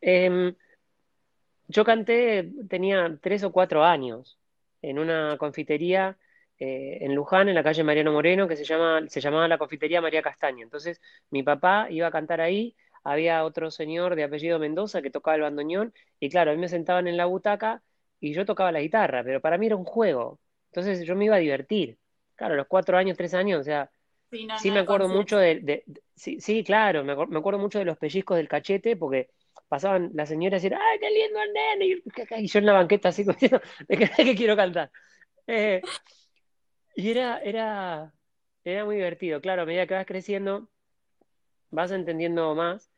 Em, 0.00 0.54
yo 1.70 1.84
canté, 1.84 2.50
tenía 2.68 3.18
tres 3.22 3.44
o 3.44 3.52
cuatro 3.52 3.84
años, 3.84 4.38
en 4.82 4.98
una 4.98 5.36
confitería 5.38 6.18
eh, 6.58 6.98
en 7.02 7.14
Luján, 7.14 7.48
en 7.48 7.54
la 7.54 7.62
calle 7.62 7.84
Mariano 7.84 8.12
Moreno, 8.12 8.48
que 8.48 8.56
se, 8.56 8.64
llama, 8.64 9.02
se 9.08 9.20
llamaba 9.20 9.48
la 9.48 9.58
confitería 9.58 10.00
María 10.00 10.22
Castaña. 10.22 10.62
Entonces, 10.62 11.00
mi 11.30 11.42
papá 11.42 11.86
iba 11.90 12.06
a 12.08 12.10
cantar 12.10 12.40
ahí, 12.40 12.76
había 13.04 13.44
otro 13.44 13.70
señor 13.70 14.16
de 14.16 14.24
apellido 14.24 14.58
Mendoza 14.58 15.00
que 15.00 15.10
tocaba 15.10 15.36
el 15.36 15.42
bandoneón, 15.42 15.94
y 16.18 16.28
claro, 16.28 16.50
a 16.50 16.54
mí 16.54 16.60
me 16.60 16.68
sentaban 16.68 17.08
en 17.08 17.16
la 17.16 17.26
butaca 17.26 17.82
y 18.18 18.34
yo 18.34 18.44
tocaba 18.44 18.72
la 18.72 18.80
guitarra, 18.80 19.22
pero 19.24 19.40
para 19.40 19.56
mí 19.56 19.66
era 19.66 19.76
un 19.76 19.84
juego. 19.84 20.40
Entonces 20.72 21.06
yo 21.06 21.16
me 21.16 21.26
iba 21.26 21.36
a 21.36 21.38
divertir. 21.38 21.98
Claro, 22.34 22.56
los 22.56 22.66
cuatro 22.66 22.96
años, 22.96 23.16
tres 23.16 23.34
años, 23.34 23.60
o 23.60 23.64
sea, 23.64 23.90
sí, 24.58 24.70
me 24.70 24.80
acuerdo 24.80 25.08
mucho 25.08 25.38
de, 25.38 25.84
sí, 26.14 26.64
claro, 26.64 27.04
me, 27.04 27.12
acuerdo 27.12 27.58
mucho 27.58 27.78
de 27.78 27.84
los 27.84 27.98
pellizcos 27.98 28.36
del 28.36 28.48
cachete, 28.48 28.96
porque 28.96 29.30
pasaban 29.70 30.10
las 30.14 30.28
señoras 30.28 30.64
y 30.64 30.68
decían, 30.68 30.82
¡ay, 30.82 30.98
qué 30.98 31.10
lindo 31.10 31.40
el 31.40 31.52
nene! 31.52 32.02
Y, 32.42 32.46
yo 32.48 32.58
en 32.58 32.66
la 32.66 32.72
banqueta 32.72 33.10
así, 33.10 33.22
diciendo, 33.40 33.62
¿de 33.88 33.96
qué, 33.96 34.34
quiero 34.34 34.56
cantar? 34.56 34.90
Eh, 35.46 35.80
y 36.96 37.10
era, 37.10 37.38
era, 37.38 38.12
era 38.64 38.84
muy 38.84 38.96
divertido. 38.96 39.40
Claro, 39.40 39.62
a 39.62 39.66
medida 39.66 39.86
que 39.86 39.94
vas 39.94 40.06
creciendo, 40.06 40.68
vas 41.70 41.92
entendiendo 41.92 42.52
más. 42.56 42.90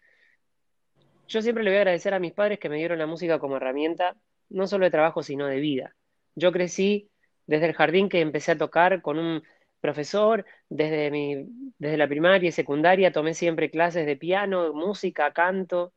Yo 1.28 1.42
siempre 1.42 1.62
le 1.62 1.70
voy 1.70 1.76
a 1.76 1.80
agradecer 1.80 2.14
a 2.14 2.18
mis 2.18 2.32
padres 2.32 2.58
que 2.58 2.70
me 2.70 2.78
dieron 2.78 2.98
la 2.98 3.06
música 3.06 3.38
como 3.38 3.58
herramienta, 3.58 4.16
no 4.48 4.66
solo 4.66 4.86
de 4.86 4.90
trabajo, 4.90 5.22
sino 5.22 5.46
de 5.46 5.60
vida. 5.60 5.94
Yo 6.34 6.52
crecí 6.52 7.10
desde 7.46 7.66
el 7.66 7.74
jardín 7.74 8.08
que 8.08 8.20
empecé 8.20 8.52
a 8.52 8.58
tocar 8.58 9.02
con 9.02 9.18
un 9.18 9.42
profesor, 9.80 10.46
desde, 10.70 11.10
mi, 11.10 11.44
desde 11.78 11.98
la 11.98 12.08
primaria 12.08 12.48
y 12.48 12.52
secundaria 12.52 13.12
tomé 13.12 13.34
siempre 13.34 13.70
clases 13.70 14.06
de 14.06 14.16
piano, 14.16 14.72
música, 14.72 15.34
canto, 15.34 15.92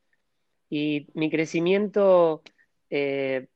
y 0.70 1.08
mi 1.14 1.30
crecimiento 1.30 2.42
eh, 2.90 3.48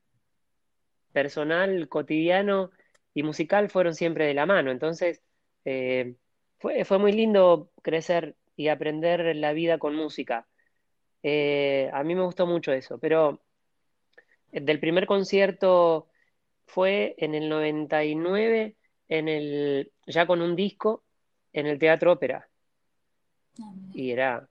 personal, 1.12 1.88
cotidiano 1.88 2.70
y 3.14 3.22
musical 3.22 3.70
fueron 3.70 3.94
siempre 3.94 4.26
de 4.26 4.34
la 4.34 4.46
mano. 4.46 4.70
Entonces, 4.70 5.22
eh, 5.64 6.14
fue, 6.58 6.84
fue, 6.84 6.98
muy 6.98 7.12
lindo 7.12 7.70
crecer 7.82 8.36
y 8.56 8.68
aprender 8.68 9.34
la 9.36 9.52
vida 9.52 9.78
con 9.78 9.94
música. 9.94 10.46
Eh, 11.22 11.90
a 11.92 12.02
mí 12.04 12.14
me 12.14 12.22
gustó 12.22 12.46
mucho 12.46 12.72
eso, 12.72 12.98
pero 12.98 13.40
del 14.52 14.80
primer 14.80 15.06
concierto 15.06 16.08
fue 16.66 17.14
en 17.18 17.34
el 17.34 17.48
99, 17.48 18.76
en 19.08 19.28
el, 19.28 19.92
ya 20.06 20.26
con 20.26 20.40
un 20.40 20.56
disco, 20.56 21.04
en 21.52 21.66
el 21.66 21.78
Teatro 21.78 22.12
Ópera. 22.12 22.48
Ah, 23.60 23.72
y 23.92 24.10
era 24.12 24.48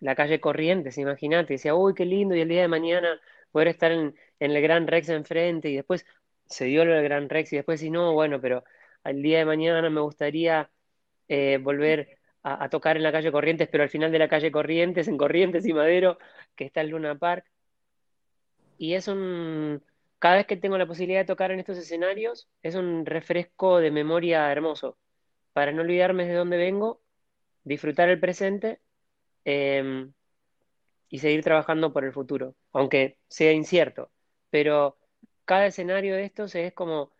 la 0.00 0.14
calle 0.14 0.40
Corrientes, 0.40 0.98
imagínate, 0.98 1.54
decía, 1.54 1.74
uy, 1.74 1.94
qué 1.94 2.04
lindo, 2.04 2.34
y 2.36 2.40
el 2.40 2.48
día 2.48 2.62
de 2.62 2.68
mañana 2.68 3.20
poder 3.52 3.68
estar 3.68 3.92
en, 3.92 4.14
el 4.38 4.60
Gran 4.62 4.86
Rex 4.86 5.08
enfrente, 5.08 5.70
y 5.70 5.76
después 5.76 6.06
se 6.46 6.66
dio 6.66 6.84
lo 6.84 6.94
del 6.94 7.04
Gran 7.04 7.28
Rex, 7.28 7.52
y 7.52 7.56
después, 7.56 7.80
si 7.80 7.90
no, 7.90 8.12
bueno, 8.14 8.40
pero 8.40 8.64
al 9.04 9.22
día 9.22 9.38
de 9.38 9.44
mañana 9.44 9.90
me 9.90 10.00
gustaría 10.00 10.70
eh, 11.28 11.58
volver 11.60 12.18
a, 12.42 12.68
tocar 12.68 12.96
en 12.96 13.02
la 13.02 13.12
calle 13.12 13.32
Corrientes, 13.32 13.68
pero 13.70 13.82
al 13.84 13.90
final 13.90 14.12
de 14.12 14.18
la 14.18 14.28
calle 14.28 14.52
Corrientes, 14.52 15.08
en 15.08 15.18
Corrientes 15.18 15.66
y 15.66 15.72
Madero, 15.74 16.18
que 16.56 16.64
está 16.64 16.80
el 16.80 16.88
Luna 16.90 17.16
Park. 17.18 17.44
Y 18.78 18.94
es 18.94 19.08
un, 19.08 19.82
cada 20.18 20.36
vez 20.36 20.46
que 20.46 20.56
tengo 20.56 20.78
la 20.78 20.86
posibilidad 20.86 21.20
de 21.20 21.26
tocar 21.26 21.50
en 21.50 21.60
estos 21.60 21.78
escenarios, 21.78 22.48
es 22.62 22.74
un 22.74 23.06
refresco 23.06 23.78
de 23.78 23.90
memoria 23.90 24.50
hermoso, 24.50 24.96
para 25.52 25.72
no 25.72 25.82
olvidarme 25.82 26.26
de 26.26 26.34
dónde 26.34 26.56
vengo, 26.56 27.00
disfrutar 27.64 28.08
el 28.08 28.20
presente 28.20 28.80
em, 29.44 30.12
y 31.08 31.18
seguir 31.18 31.42
trabajando 31.42 31.92
por 31.92 32.04
el 32.04 32.12
futuro, 32.12 32.54
aunque 32.72 33.18
sea 33.28 33.52
incierto. 33.52 34.10
Pero 34.50 34.98
cada 35.44 35.66
escenario 35.66 36.14
de 36.14 36.24
estos 36.24 36.54
es 36.54 36.72
como, 36.74 37.12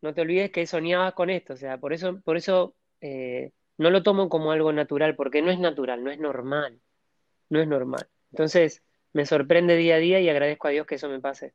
no 0.00 0.14
te 0.14 0.22
olvides 0.22 0.50
que 0.50 0.66
soñabas 0.66 1.14
con 1.14 1.30
esto, 1.30 1.54
o 1.54 1.56
sea, 1.56 1.78
por 1.78 1.92
eso, 1.92 2.20
por 2.22 2.36
eso 2.36 2.74
eh, 3.00 3.52
no 3.76 3.90
lo 3.90 4.02
tomo 4.02 4.28
como 4.28 4.52
algo 4.52 4.72
natural, 4.72 5.16
porque 5.16 5.42
no 5.42 5.50
es 5.50 5.58
natural, 5.58 6.02
no 6.02 6.10
es 6.10 6.18
normal, 6.18 6.80
no 7.50 7.60
es 7.60 7.68
normal. 7.68 8.08
Entonces, 8.32 8.82
me 9.12 9.26
sorprende 9.26 9.76
día 9.76 9.96
a 9.96 9.98
día 9.98 10.20
y 10.20 10.28
agradezco 10.28 10.68
a 10.68 10.70
Dios 10.70 10.86
que 10.86 10.96
eso 10.96 11.08
me 11.08 11.20
pase. 11.20 11.54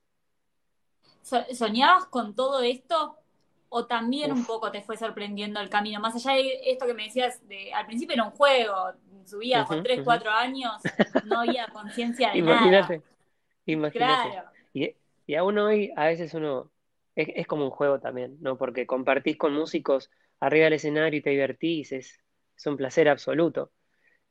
¿Soñabas 1.53 2.05
con 2.05 2.35
todo 2.35 2.61
esto 2.61 3.17
o 3.75 3.87
también 3.87 4.31
un 4.31 4.45
poco 4.45 4.69
te 4.69 4.83
fue 4.83 4.97
sorprendiendo 4.97 5.59
el 5.59 5.67
camino? 5.67 5.99
Más 5.99 6.13
allá 6.15 6.37
de 6.37 6.59
esto 6.65 6.85
que 6.85 6.93
me 6.93 7.05
decías, 7.05 7.45
de, 7.47 7.73
al 7.73 7.87
principio 7.87 8.13
era 8.13 8.23
un 8.23 8.31
juego, 8.31 8.93
subía 9.25 9.65
con 9.65 9.81
3, 9.81 10.01
4 10.03 10.29
años, 10.29 10.73
no 11.25 11.39
había 11.39 11.67
conciencia 11.69 12.31
de 12.31 12.37
imagínate, 12.37 12.97
nada. 12.97 13.09
Imagínate. 13.65 14.29
Claro. 14.29 14.49
Y, 14.73 14.95
y, 15.25 15.35
aún 15.35 15.57
hoy, 15.57 15.91
a 15.95 16.05
veces 16.05 16.35
uno, 16.35 16.69
es, 17.15 17.47
como 17.47 17.65
un 17.65 17.71
juego 17.71 17.99
también, 17.99 18.37
¿no? 18.41 18.59
Porque 18.59 18.85
compartís 18.85 19.37
con 19.37 19.53
músicos 19.53 20.11
arriba 20.39 20.65
del 20.65 20.73
escenario 20.73 21.17
y 21.17 21.23
te 21.23 21.31
divertís, 21.31 21.93
es, 21.93 22.19
un 22.67 22.77
placer 22.77 23.09
absoluto. 23.09 23.71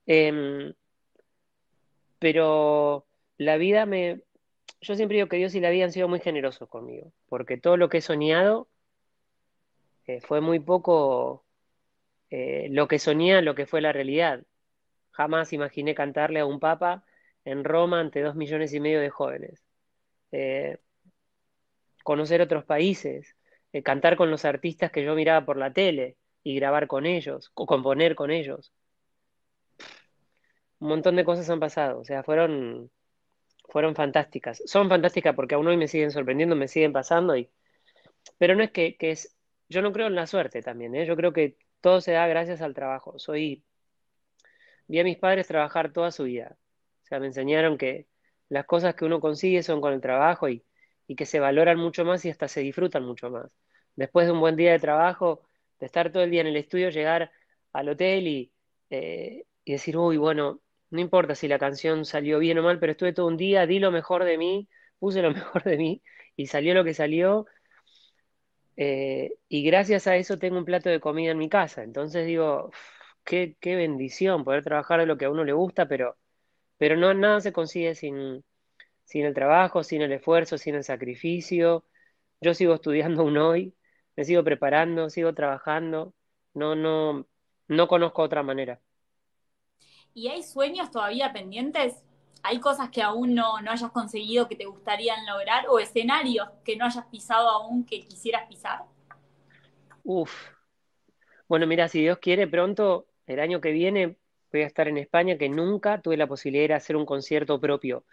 Em, 0.07 0.73
pero 2.21 3.07
la 3.39 3.57
vida 3.57 3.87
me... 3.87 4.23
Yo 4.81 4.95
siempre 4.95 5.17
digo 5.17 5.29
que 5.29 5.37
Dios 5.37 5.55
y 5.57 5.61
la 5.61 5.71
vida 5.71 5.85
han 5.85 5.93
sido 5.93 6.07
muy 6.07 6.21
generosos 6.21 6.69
conmigo, 6.69 7.13
porque 7.29 7.57
todo 7.57 7.77
lo 7.77 7.89
que 7.89 7.99
he 7.99 8.01
soñado 8.01 8.69
eh, 10.07 10.21
fue 10.21 10.41
muy 10.41 10.61
poco 10.61 11.45
eh, 12.31 12.69
lo 12.71 12.89
que 12.89 12.99
soñé, 12.99 13.43
lo 13.43 13.55
que 13.55 13.67
fue 13.67 13.81
la 13.81 13.93
realidad. 13.93 14.43
Jamás 15.13 15.53
imaginé 15.53 15.95
cantarle 15.95 16.41
a 16.41 16.47
un 16.47 16.61
papa 16.61 17.05
en 17.45 17.65
Roma 17.65 18.01
ante 18.01 18.23
dos 18.23 18.35
millones 18.35 18.73
y 18.75 18.81
medio 18.81 19.01
de 19.01 19.11
jóvenes. 19.11 19.63
Eh, 20.33 20.79
conocer 22.05 22.41
otros 22.41 22.65
países, 22.65 23.37
cantar 23.85 24.17
con 24.17 24.31
los 24.31 24.45
artistas 24.45 24.91
que 24.91 25.05
yo 25.05 25.15
miraba 25.15 25.45
por 25.47 25.57
la 25.57 25.73
tele 25.73 26.17
y 26.43 26.57
grabar 26.57 26.87
con 26.89 27.07
ellos, 27.07 27.51
o 27.55 27.67
componer 27.67 28.15
con 28.15 28.31
ellos. 28.31 28.73
Un 30.81 30.89
montón 30.89 31.17
de 31.17 31.25
cosas 31.25 31.49
han 31.51 31.61
pasado, 31.61 32.01
o 32.01 32.05
sea, 32.05 32.23
fueron 32.25 32.91
fueron 33.73 33.95
fantásticas. 33.95 34.63
Son 34.67 34.89
fantásticas 34.91 35.35
porque 35.35 35.55
aún 35.55 35.67
hoy 35.67 35.79
me 35.79 35.89
siguen 35.89 36.11
sorprendiendo, 36.11 36.55
me 36.55 36.69
siguen 36.69 36.93
pasando. 36.93 37.37
Y... 37.37 37.49
Pero 38.39 38.55
no 38.55 38.63
es 38.63 38.71
que, 38.71 38.97
es... 39.01 39.35
Yo 39.73 39.83
no 39.83 39.93
creo 39.93 40.07
en 40.09 40.15
la 40.15 40.27
suerte 40.27 40.63
también, 40.63 40.95
¿eh? 40.95 41.07
Yo 41.07 41.17
creo 41.17 41.33
que 41.33 41.57
todo 41.81 42.01
se 42.01 42.13
da 42.13 42.27
gracias 42.27 42.63
al 42.63 42.75
trabajo. 42.75 43.19
Soy... 43.19 43.65
Vi 44.89 45.01
a 45.01 45.05
mis 45.05 45.19
padres 45.19 45.49
trabajar 45.49 45.93
toda 45.93 46.11
su 46.11 46.25
vida. 46.25 46.57
O 47.03 47.07
sea, 47.07 47.21
me 47.21 47.27
enseñaron 47.27 47.79
que 47.79 48.07
las 48.49 48.67
cosas 48.67 48.95
que 48.95 49.05
uno 49.05 49.21
consigue 49.21 49.63
son 49.63 49.81
con 49.81 49.93
el 49.95 50.01
trabajo 50.01 50.49
y, 50.49 50.65
que 51.17 51.27
se 51.27 51.41
valoran 51.41 51.79
mucho 51.79 52.05
más 52.07 52.25
y 52.25 52.31
hasta 52.31 52.49
se 52.49 52.61
disfrutan 52.61 53.05
mucho 53.05 53.31
más. 53.31 53.55
Después 53.97 54.27
de 54.27 54.33
un 54.33 54.41
buen 54.41 54.57
día 54.57 54.73
de 54.73 54.79
trabajo, 54.79 55.43
de 55.79 55.87
estar 55.87 56.11
todo 56.11 56.23
el 56.23 56.31
día 56.31 56.41
en 56.41 56.47
el 56.49 56.57
estudio, 56.57 56.89
llegar 56.91 57.31
al 57.73 57.89
hotel 57.91 58.27
y, 58.27 58.53
eh, 58.91 59.45
y 59.65 59.73
decir, 59.73 59.97
uy, 59.99 60.17
bueno, 60.17 60.63
no 60.91 61.01
importa 61.01 61.35
si 61.35 61.49
la 61.49 61.59
canción 61.59 62.05
salió 62.05 62.39
bien 62.39 62.59
o 62.59 62.63
mal, 62.63 62.79
pero 62.79 62.93
estuve 62.93 63.13
todo 63.13 63.27
un 63.27 63.37
día, 63.37 63.67
di 63.67 63.79
lo 63.79 63.91
mejor 63.91 64.25
de 64.25 64.39
mí, 64.39 64.69
puse 64.99 65.23
lo 65.23 65.31
mejor 65.35 65.65
de 65.65 65.77
mí 65.77 66.03
y 66.37 66.47
salió 66.47 66.75
lo 66.75 66.85
que 66.85 66.95
salió. 66.95 67.47
Eh, 68.77 69.35
y 69.49 69.63
gracias 69.65 70.07
a 70.07 70.17
eso 70.17 70.39
tengo 70.39 70.59
un 70.59 70.65
plato 70.65 70.89
de 70.89 71.01
comida 71.01 71.33
en 71.33 71.39
mi 71.39 71.49
casa. 71.49 71.83
Entonces 71.83 72.27
digo, 72.27 72.71
qué, 73.25 73.57
qué, 73.61 73.77
bendición 73.77 74.45
poder 74.45 74.65
trabajar 74.65 75.01
de 75.01 75.07
lo 75.07 75.19
que 75.19 75.27
a 75.27 75.31
uno 75.31 75.45
le 75.45 75.53
gusta, 75.53 75.87
pero, 75.89 76.17
pero 76.79 76.97
no, 76.97 77.15
nada 77.15 77.41
se 77.41 77.53
consigue 77.53 77.95
sin, 77.95 78.45
sin 79.05 79.25
el 79.27 79.35
trabajo, 79.35 79.83
sin 79.85 80.03
el 80.03 80.13
esfuerzo, 80.13 80.59
sin 80.59 80.75
el 80.77 80.85
sacrificio. 80.85 81.85
Yo 82.41 82.55
sigo 82.55 82.75
estudiando 82.75 83.23
aún 83.23 83.39
hoy, 83.39 83.75
me 84.17 84.25
sigo 84.25 84.45
preparando, 84.45 85.11
sigo 85.11 85.35
trabajando. 85.35 86.15
No, 86.55 86.75
no, 86.75 87.27
no 87.69 87.89
conozco 87.89 88.23
otra 88.23 88.43
manera. 88.43 88.81
¿Y 90.15 90.29
hay 90.29 90.43
sueños 90.43 90.91
todavía 90.91 91.33
pendientes? 91.33 92.05
¿Hay 92.43 92.59
cosas 92.59 92.91
que 92.91 93.03
aún 93.03 93.35
no, 93.35 93.61
no 93.61 93.71
hayas 93.71 93.91
conseguido 93.93 94.49
que 94.49 94.57
te 94.57 94.65
gustarían 94.65 95.25
lograr 95.27 95.67
o 95.69 95.79
escenarios 95.79 96.49
que 96.65 96.77
no 96.77 96.85
hayas 96.85 97.07
pisado 97.07 97.49
aún 97.49 97.85
que 97.85 98.01
quisieras 98.01 98.49
pisar? 98.49 98.83
Uf. 100.03 100.33
Bueno, 101.47 101.67
mira, 101.67 101.89
si 101.89 102.01
Dios 102.01 102.19
quiere, 102.19 102.47
pronto, 102.47 103.07
el 103.27 103.39
año 103.39 103.61
que 103.61 103.71
viene, 103.73 104.17
voy 104.53 104.63
a 104.63 104.67
estar 104.67 104.89
en 104.89 104.99
España, 104.99 105.39
que 105.39 105.49
nunca 105.49 106.01
tuve 106.01 106.17
la 106.17 106.27
posibilidad 106.27 106.69
de 106.69 106.75
hacer 106.75 106.97
un 106.97 107.07
concierto 107.07 107.61
propio. 107.61 108.05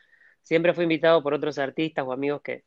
Siempre 0.44 0.74
fui 0.74 0.84
invitado 0.84 1.24
por 1.24 1.34
otros 1.34 1.58
artistas 1.58 2.06
o 2.06 2.12
amigos 2.12 2.42
que, 2.42 2.64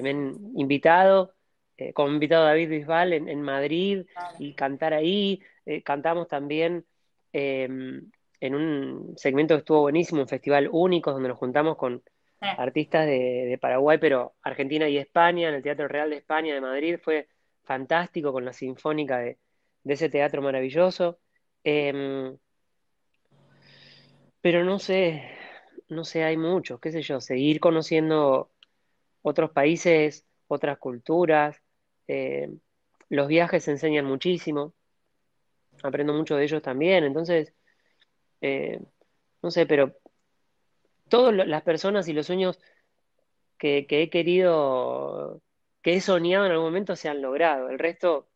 me 0.00 0.10
han 0.10 0.34
invitado, 0.56 1.34
eh, 1.76 1.92
como 1.92 2.12
invitado 2.12 2.44
David 2.44 2.68
Bisbal 2.68 3.12
en, 3.12 3.42
Madrid 3.42 4.06
y 4.38 4.54
cantar 4.54 4.94
ahí. 4.94 5.42
Eh, 5.66 5.82
cantamos 5.82 6.28
también 6.28 6.86
em, 7.32 8.10
en 8.40 8.54
un 8.54 9.14
segmento 9.16 9.54
que 9.54 9.60
estuvo 9.60 9.82
buenísimo, 9.82 10.22
un 10.22 10.28
festival 10.28 10.68
único 10.72 11.12
donde 11.12 11.28
nos 11.28 11.38
juntamos 11.38 11.76
con 11.76 12.02
artistas 12.40 13.06
de, 13.06 13.58
Paraguay, 13.60 13.98
pero 13.98 14.34
Argentina 14.42 14.88
y 14.88 14.96
España, 14.96 15.48
en 15.48 15.56
el 15.56 15.62
Teatro 15.62 15.88
Real 15.88 16.10
de 16.10 16.16
España 16.16 16.54
de 16.54 16.60
Madrid, 16.60 16.98
fue 17.02 17.28
fantástico 17.64 18.32
con 18.32 18.44
la 18.44 18.52
Sinfónica 18.52 19.18
de, 19.18 19.38
de 19.84 19.94
ese 19.94 20.08
teatro 20.08 20.40
maravilloso. 20.40 21.18
Em, 21.62 22.36
pero 24.40 24.64
no 24.64 24.78
sé, 24.78 25.22
no 25.88 26.04
sé, 26.04 26.24
hay 26.24 26.36
muchos, 26.36 26.80
qué 26.80 26.92
sé 26.92 27.02
yo, 27.02 27.20
seguir 27.20 27.60
conociendo 27.60 28.50
otros 29.22 29.50
países, 29.50 30.24
otras 30.48 30.78
culturas. 30.78 31.60
eh, 32.08 32.50
los 33.10 33.28
viajes 33.28 33.66
enseñan 33.68 34.04
muchísimo, 34.04 34.72
aprendo 35.82 36.14
mucho 36.14 36.36
de 36.36 36.44
ellos 36.44 36.62
también, 36.62 37.04
entonces, 37.04 37.52
eh, 38.40 38.80
no 39.42 39.50
sé, 39.50 39.66
pero 39.66 39.96
todas 41.08 41.34
las 41.34 41.62
personas 41.62 42.08
y 42.08 42.12
los 42.12 42.26
sueños 42.26 42.58
que, 43.58 43.86
he 43.90 44.10
querido, 44.10 45.42
que 45.82 45.94
he 45.94 46.00
soñado 46.00 46.46
en 46.46 46.52
algún 46.52 46.66
momento 46.66 46.96
se 46.96 47.08
han 47.08 47.22
logrado. 47.22 47.68
El 47.70 47.78
resto, 47.78 48.28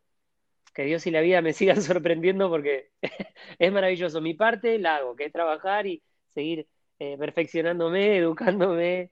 que 0.73 0.83
Dios 0.85 1.07
y 1.07 1.11
la 1.11 1.21
vida 1.21 1.41
me 1.41 1.53
sigan 1.53 1.81
sorprendiendo 1.81 2.49
porque 2.49 2.91
es 3.59 3.71
maravilloso. 3.71 4.21
Mi 4.21 4.35
parte 4.35 4.79
la 4.79 4.97
hago, 4.97 5.15
que 5.15 5.25
es 5.25 5.33
trabajar 5.33 5.87
y 5.87 6.03
seguir 6.29 6.67
eh, 6.99 7.17
perfeccionándome, 7.17 8.17
educándome. 8.19 9.11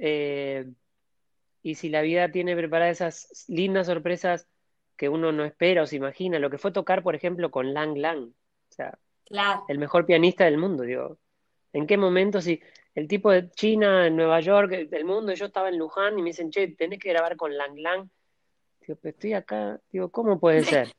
eh, 0.00 0.66
y 1.62 1.74
si 1.74 1.88
la 1.88 2.02
vida 2.02 2.30
tiene 2.30 2.56
preparadas 2.56 3.00
esas 3.00 3.44
lindas 3.48 3.88
sorpresas 3.88 4.48
que 4.96 5.08
uno 5.08 5.32
no 5.32 5.44
espera 5.44 5.82
o 5.82 5.86
se 5.86 5.96
imagina, 5.96 6.38
lo 6.38 6.50
que 6.50 6.58
fue 6.58 6.72
tocar, 6.72 7.02
por 7.02 7.14
ejemplo, 7.14 7.50
con 7.50 7.74
Lang 7.74 7.96
Lang, 7.96 8.30
o 8.30 8.72
sea, 8.72 8.98
Claro. 9.28 9.64
el 9.68 9.78
mejor 9.78 10.06
pianista 10.06 10.44
del 10.44 10.56
mundo, 10.56 10.84
digo, 10.84 11.18
¿en 11.72 11.86
qué 11.86 11.96
momento 11.96 12.40
si 12.40 12.60
el 12.94 13.06
tipo 13.06 13.30
de 13.30 13.50
China, 13.50 14.06
en 14.06 14.16
Nueva 14.16 14.40
York, 14.40 14.72
eh, 14.72 14.86
del 14.86 15.04
mundo, 15.04 15.32
yo 15.34 15.46
estaba 15.46 15.68
en 15.68 15.78
Luján 15.78 16.18
y 16.18 16.22
me 16.22 16.30
dicen, 16.30 16.50
che, 16.50 16.68
tenés 16.68 16.98
que 16.98 17.10
grabar 17.10 17.36
con 17.36 17.56
Lang 17.56 17.78
Lang, 17.78 18.08
digo, 18.80 18.98
pero 19.00 19.14
estoy 19.14 19.34
acá, 19.34 19.80
digo, 19.90 20.10
¿cómo 20.10 20.40
puede 20.40 20.62
ser? 20.64 20.92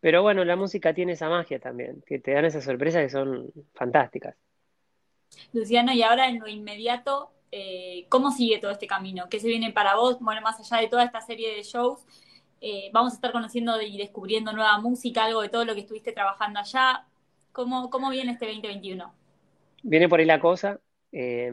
Pero 0.00 0.22
bueno, 0.22 0.44
la 0.44 0.54
música 0.54 0.94
tiene 0.94 1.12
esa 1.12 1.28
magia 1.28 1.58
también, 1.58 2.02
que 2.06 2.18
te 2.18 2.32
dan 2.32 2.44
esas 2.44 2.64
sorpresas 2.64 3.02
que 3.02 3.10
son 3.10 3.50
fantásticas. 3.74 4.36
Luciano, 5.52 5.92
y 5.92 6.02
ahora 6.02 6.28
en 6.28 6.40
lo 6.40 6.46
inmediato, 6.46 7.32
eh, 7.50 8.06
¿cómo 8.08 8.30
sigue 8.30 8.58
todo 8.58 8.70
este 8.70 8.86
camino? 8.86 9.28
¿Qué 9.30 9.40
se 9.40 9.48
viene 9.48 9.72
para 9.72 9.96
vos? 9.96 10.18
Bueno, 10.20 10.40
más 10.42 10.60
allá 10.60 10.82
de 10.82 10.88
toda 10.88 11.04
esta 11.04 11.20
serie 11.20 11.54
de 11.54 11.62
shows, 11.62 12.04
eh, 12.60 12.90
vamos 12.92 13.12
a 13.12 13.16
estar 13.16 13.32
conociendo 13.32 13.80
y 13.80 13.96
descubriendo 13.96 14.52
nueva 14.52 14.78
música, 14.78 15.24
algo 15.24 15.42
de 15.42 15.48
todo 15.48 15.64
lo 15.64 15.74
que 15.74 15.80
estuviste 15.80 16.12
trabajando 16.12 16.60
allá. 16.60 17.06
¿Cómo, 17.54 17.88
cómo 17.88 18.10
viene 18.10 18.32
este 18.32 18.44
2021? 18.46 19.14
Viene 19.82 20.08
por 20.08 20.18
ahí 20.20 20.26
la 20.26 20.40
cosa, 20.40 20.80
eh, 21.12 21.52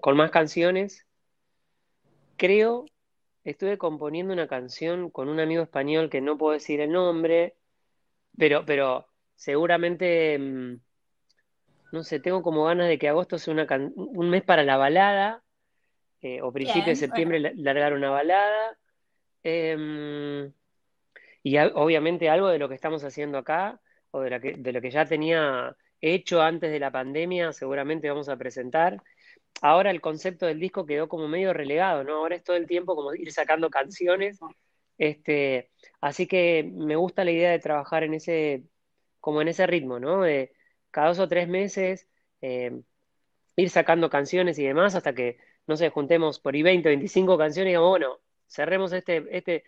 con 0.00 0.16
más 0.16 0.30
canciones. 0.30 1.06
Creo, 2.36 2.86
estuve 3.44 3.78
componiendo 3.78 4.32
una 4.32 4.48
canción 4.48 5.10
con 5.10 5.28
un 5.28 5.40
amigo 5.40 5.62
español 5.62 6.10
que 6.10 6.20
no 6.20 6.38
puedo 6.38 6.54
decir 6.54 6.80
el 6.80 6.92
nombre, 6.92 7.56
pero, 8.38 8.64
pero 8.66 9.06
seguramente, 9.36 10.38
mm, 10.38 10.76
no 11.92 12.02
sé, 12.02 12.20
tengo 12.20 12.42
como 12.42 12.64
ganas 12.64 12.88
de 12.88 12.98
que 12.98 13.08
agosto 13.08 13.38
sea 13.38 13.54
una 13.54 13.66
can- 13.66 13.92
un 13.96 14.30
mes 14.30 14.42
para 14.42 14.64
la 14.64 14.76
balada, 14.76 15.42
eh, 16.22 16.42
o 16.42 16.52
principio 16.52 16.90
de 16.92 16.96
Bien, 16.96 16.96
septiembre 16.96 17.40
la- 17.40 17.52
largar 17.56 17.94
una 17.94 18.10
balada. 18.10 18.78
Em, 19.44 20.52
y 21.42 21.58
obviamente 21.58 22.28
algo 22.30 22.48
de 22.48 22.58
lo 22.58 22.68
que 22.68 22.74
estamos 22.76 23.04
haciendo 23.04 23.38
acá, 23.38 23.80
o 24.14 24.20
de, 24.20 24.30
la 24.30 24.40
que, 24.40 24.54
de 24.56 24.72
lo 24.72 24.80
que 24.80 24.90
ya 24.90 25.04
tenía 25.04 25.76
hecho 26.00 26.40
antes 26.40 26.70
de 26.70 26.78
la 26.78 26.92
pandemia, 26.92 27.52
seguramente 27.52 28.08
vamos 28.08 28.28
a 28.28 28.36
presentar. 28.36 29.02
Ahora 29.60 29.90
el 29.90 30.00
concepto 30.00 30.46
del 30.46 30.60
disco 30.60 30.86
quedó 30.86 31.08
como 31.08 31.26
medio 31.28 31.52
relegado, 31.52 32.04
¿no? 32.04 32.14
Ahora 32.18 32.36
es 32.36 32.44
todo 32.44 32.56
el 32.56 32.66
tiempo 32.68 32.94
como 32.94 33.14
ir 33.14 33.32
sacando 33.32 33.70
canciones. 33.70 34.38
Este, 34.98 35.70
así 36.00 36.26
que 36.28 36.70
me 36.72 36.96
gusta 36.96 37.24
la 37.24 37.32
idea 37.32 37.50
de 37.50 37.58
trabajar 37.58 38.04
en 38.04 38.14
ese, 38.14 38.64
como 39.20 39.42
en 39.42 39.48
ese 39.48 39.66
ritmo, 39.66 39.98
¿no? 39.98 40.22
De 40.22 40.52
cada 40.92 41.08
dos 41.08 41.18
o 41.18 41.28
tres 41.28 41.48
meses 41.48 42.08
eh, 42.40 42.70
ir 43.56 43.70
sacando 43.70 44.10
canciones 44.10 44.58
y 44.60 44.64
demás 44.64 44.94
hasta 44.94 45.14
que, 45.14 45.38
no 45.66 45.76
sé, 45.76 45.90
juntemos 45.90 46.38
por 46.38 46.54
ahí 46.54 46.62
20, 46.62 46.88
25 46.88 47.36
canciones 47.38 47.70
y 47.70 47.72
digamos, 47.72 47.90
bueno, 47.90 48.20
cerremos 48.48 48.92
este, 48.92 49.24
este, 49.36 49.64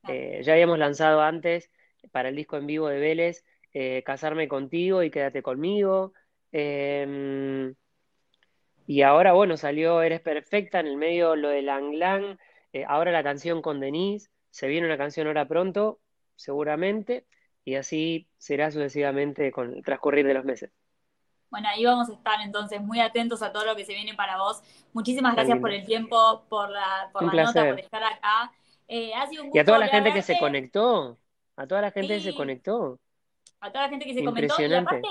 Eh, 0.07 0.41
ya 0.43 0.53
habíamos 0.53 0.79
lanzado 0.79 1.21
antes 1.21 1.69
para 2.11 2.29
el 2.29 2.35
disco 2.35 2.57
en 2.57 2.67
vivo 2.67 2.87
de 2.87 2.99
Vélez 2.99 3.43
eh, 3.73 4.03
Casarme 4.05 4.47
contigo 4.47 5.03
y 5.03 5.11
Quédate 5.11 5.41
conmigo. 5.41 6.13
Em, 6.51 7.75
y 8.87 9.01
ahora, 9.03 9.33
bueno, 9.33 9.57
salió 9.57 10.01
Eres 10.01 10.21
Perfecta, 10.21 10.79
en 10.79 10.87
el 10.87 10.97
medio 10.97 11.35
lo 11.35 11.49
de 11.49 11.61
Lang 11.61 11.93
Lang, 11.93 12.37
eh, 12.73 12.86
ahora 12.88 13.12
la 13.12 13.23
canción 13.23 13.62
con 13.62 13.79
Denise, 13.79 14.29
se 14.51 14.67
viene 14.67 14.88
una 14.88 14.97
canción 14.97 15.27
ahora 15.27 15.47
pronto, 15.47 15.99
seguramente, 16.36 17.25
y 17.65 17.75
así 17.75 18.27
será 18.38 18.71
sucesivamente 18.71 19.51
con 19.51 19.73
el 19.75 19.84
transcurrir 19.84 20.25
de 20.25 20.34
los 20.34 20.45
meses. 20.45 20.71
bueno, 21.49 21.67
ahí 21.69 21.84
vamos 21.86 22.10
a 22.10 22.13
estar 22.13 22.41
entonces 22.41 22.82
muy 22.82 22.99
atentos 22.99 23.41
a 23.41 23.51
todo 23.51 23.65
lo 23.65 23.75
que 23.75 23.86
se 23.86 23.93
viene 23.93 24.13
para 24.13 24.38
vos. 24.38 24.62
Muchísimas 24.93 25.34
gracias 25.36 25.60
por 25.60 25.71
el 25.71 25.86
tiempo, 25.86 26.45
por 26.49 26.69
la, 26.69 27.10
por 27.12 27.34
la 27.34 27.43
nota, 27.45 27.69
por 27.69 27.79
estar 27.79 28.03
acá. 28.03 28.51
Eh, 28.88 29.13
ha 29.13 29.27
sido 29.27 29.43
un 29.43 29.49
Y 29.53 29.60
a 29.60 29.63
gusto 29.63 29.65
toda 29.65 29.79
la 29.79 29.88
gente 29.88 30.13
que 30.13 30.21
se 30.21 30.38
conectó, 30.38 31.19
a 31.55 31.67
toda 31.67 31.82
la 31.82 31.91
gente 31.91 32.15
que 32.15 32.21
se 32.21 32.34
conectó, 32.36 32.99
a 33.62 33.71
toda 33.71 33.84
la 33.86 33.89
gente 33.89 34.05
que 34.05 34.13
se 34.13 34.23
comentó. 34.23 34.62
Y 34.62 34.73
aparte, 34.73 35.08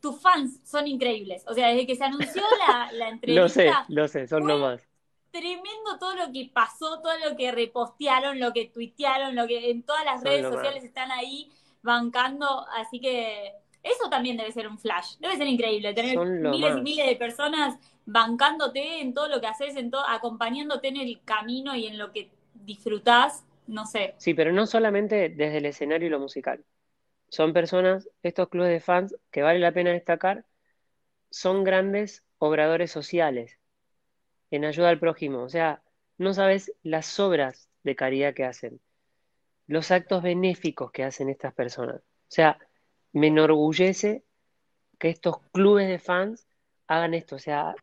tus 0.00 0.20
fans 0.20 0.60
son 0.64 0.86
increíbles. 0.86 1.44
O 1.46 1.54
sea, 1.54 1.68
desde 1.68 1.86
que 1.86 1.96
se 1.96 2.04
anunció 2.04 2.42
la, 2.66 2.92
la 2.92 3.10
Lo 3.22 3.48
sé, 3.48 3.66
entrevista, 3.66 3.84
lo 3.88 4.08
sé, 4.08 4.26
son 4.26 4.46
nomás. 4.46 4.87
Tremendo 5.30 5.98
todo 5.98 6.14
lo 6.14 6.32
que 6.32 6.50
pasó, 6.52 7.00
todo 7.00 7.12
lo 7.28 7.36
que 7.36 7.52
repostearon, 7.52 8.40
lo 8.40 8.52
que 8.52 8.66
tuitearon, 8.66 9.34
lo 9.34 9.46
que 9.46 9.70
en 9.70 9.82
todas 9.82 10.04
las 10.04 10.22
redes 10.22 10.46
sociales 10.46 10.84
están 10.84 11.10
ahí 11.10 11.50
bancando. 11.82 12.66
Así 12.76 13.00
que 13.00 13.52
eso 13.82 14.08
también 14.10 14.36
debe 14.36 14.52
ser 14.52 14.68
un 14.68 14.78
flash. 14.78 15.16
Debe 15.18 15.36
ser 15.36 15.46
increíble 15.46 15.94
tener 15.94 16.18
miles 16.18 16.76
y 16.76 16.80
miles 16.80 17.06
de 17.06 17.16
personas 17.16 17.78
bancándote 18.06 19.00
en 19.00 19.14
todo 19.14 19.28
lo 19.28 19.40
que 19.40 19.46
haces, 19.46 19.76
en 19.76 19.90
todo, 19.90 20.06
acompañándote 20.06 20.88
en 20.88 20.96
el 20.96 21.20
camino 21.24 21.74
y 21.76 21.86
en 21.86 21.98
lo 21.98 22.12
que 22.12 22.30
disfrutás. 22.54 23.44
No 23.66 23.84
sé. 23.84 24.14
Sí, 24.16 24.32
pero 24.32 24.52
no 24.52 24.66
solamente 24.66 25.28
desde 25.28 25.58
el 25.58 25.66
escenario 25.66 26.08
y 26.08 26.10
lo 26.10 26.18
musical. 26.18 26.64
Son 27.28 27.52
personas, 27.52 28.08
estos 28.22 28.48
clubes 28.48 28.70
de 28.70 28.80
fans, 28.80 29.14
que 29.30 29.42
vale 29.42 29.58
la 29.58 29.72
pena 29.72 29.90
destacar, 29.92 30.46
son 31.30 31.62
grandes 31.64 32.24
obradores 32.38 32.90
sociales 32.90 33.57
en 34.50 34.64
ayuda 34.64 34.90
al 34.90 34.98
prójimo. 34.98 35.42
O 35.42 35.48
sea, 35.48 35.82
no 36.18 36.34
sabes 36.34 36.72
las 36.82 37.18
obras 37.20 37.68
de 37.84 37.96
caridad 37.96 38.34
que 38.34 38.44
hacen, 38.44 38.80
los 39.66 39.90
actos 39.90 40.22
benéficos 40.22 40.90
que 40.92 41.04
hacen 41.04 41.28
estas 41.28 41.54
personas. 41.54 41.96
O 41.96 42.30
sea, 42.30 42.58
me 43.12 43.28
enorgullece 43.28 44.24
que 44.98 45.10
estos 45.10 45.38
clubes 45.52 45.88
de 45.88 45.98
fans 45.98 46.46
hagan 46.86 47.14
esto. 47.14 47.36
O 47.36 47.38
sea, 47.38 47.74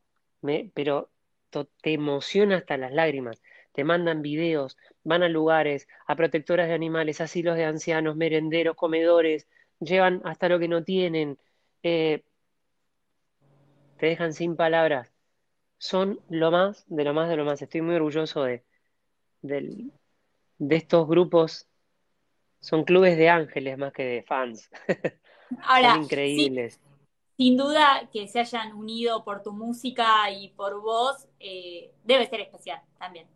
pero 0.73 1.09
te 1.81 1.93
emociona 1.93 2.57
hasta 2.57 2.77
las 2.77 2.91
lágrimas. 2.91 3.41
Te 3.71 3.83
mandan 3.83 4.21
videos, 4.21 4.77
van 5.03 5.23
a 5.23 5.29
lugares, 5.29 5.87
a 6.07 6.15
protectoras 6.15 6.67
de 6.67 6.73
animales, 6.73 7.21
asilos 7.21 7.57
de 7.57 7.65
ancianos, 7.65 8.15
merenderos, 8.15 8.75
comedores, 8.75 9.47
llevan 9.79 10.21
hasta 10.23 10.49
lo 10.49 10.59
que 10.59 10.67
no 10.67 10.83
tienen, 10.83 11.37
eh, 11.83 12.23
te 13.97 14.07
dejan 14.07 14.33
sin 14.33 14.55
palabras. 14.55 15.14
Son 15.85 16.19
lo 16.29 16.49
más, 16.49 16.83
de 16.87 17.03
lo 17.03 17.13
más, 17.13 17.29
de 17.29 17.37
lo 17.37 17.45
más. 17.45 17.61
Estoy 17.61 17.81
muy 17.81 17.93
orgulloso 17.95 18.43
de, 18.43 18.63
del- 19.41 19.91
de 20.57 20.75
estos 20.75 21.07
grupos. 21.07 21.67
Son 22.59 22.83
clubes 22.83 23.17
de 23.17 23.29
ángeles 23.29 23.77
más 23.77 23.93
que 23.93 24.03
de 24.03 24.23
fans. 24.23 24.69
Ahora, 25.63 25.95
increíbles. 26.01 26.79
sin 27.37 27.55
duda 27.55 28.09
que 28.11 28.27
se 28.27 28.39
hayan 28.39 28.73
unido 28.73 29.23
por 29.23 29.43
tu 29.43 29.51
música 29.51 30.31
y 30.31 30.49
por 30.49 30.81
vos, 30.81 31.27
eh, 31.39 31.91
debe 32.03 32.27
ser 32.27 32.41
especial 32.41 32.81
también. 32.97 33.27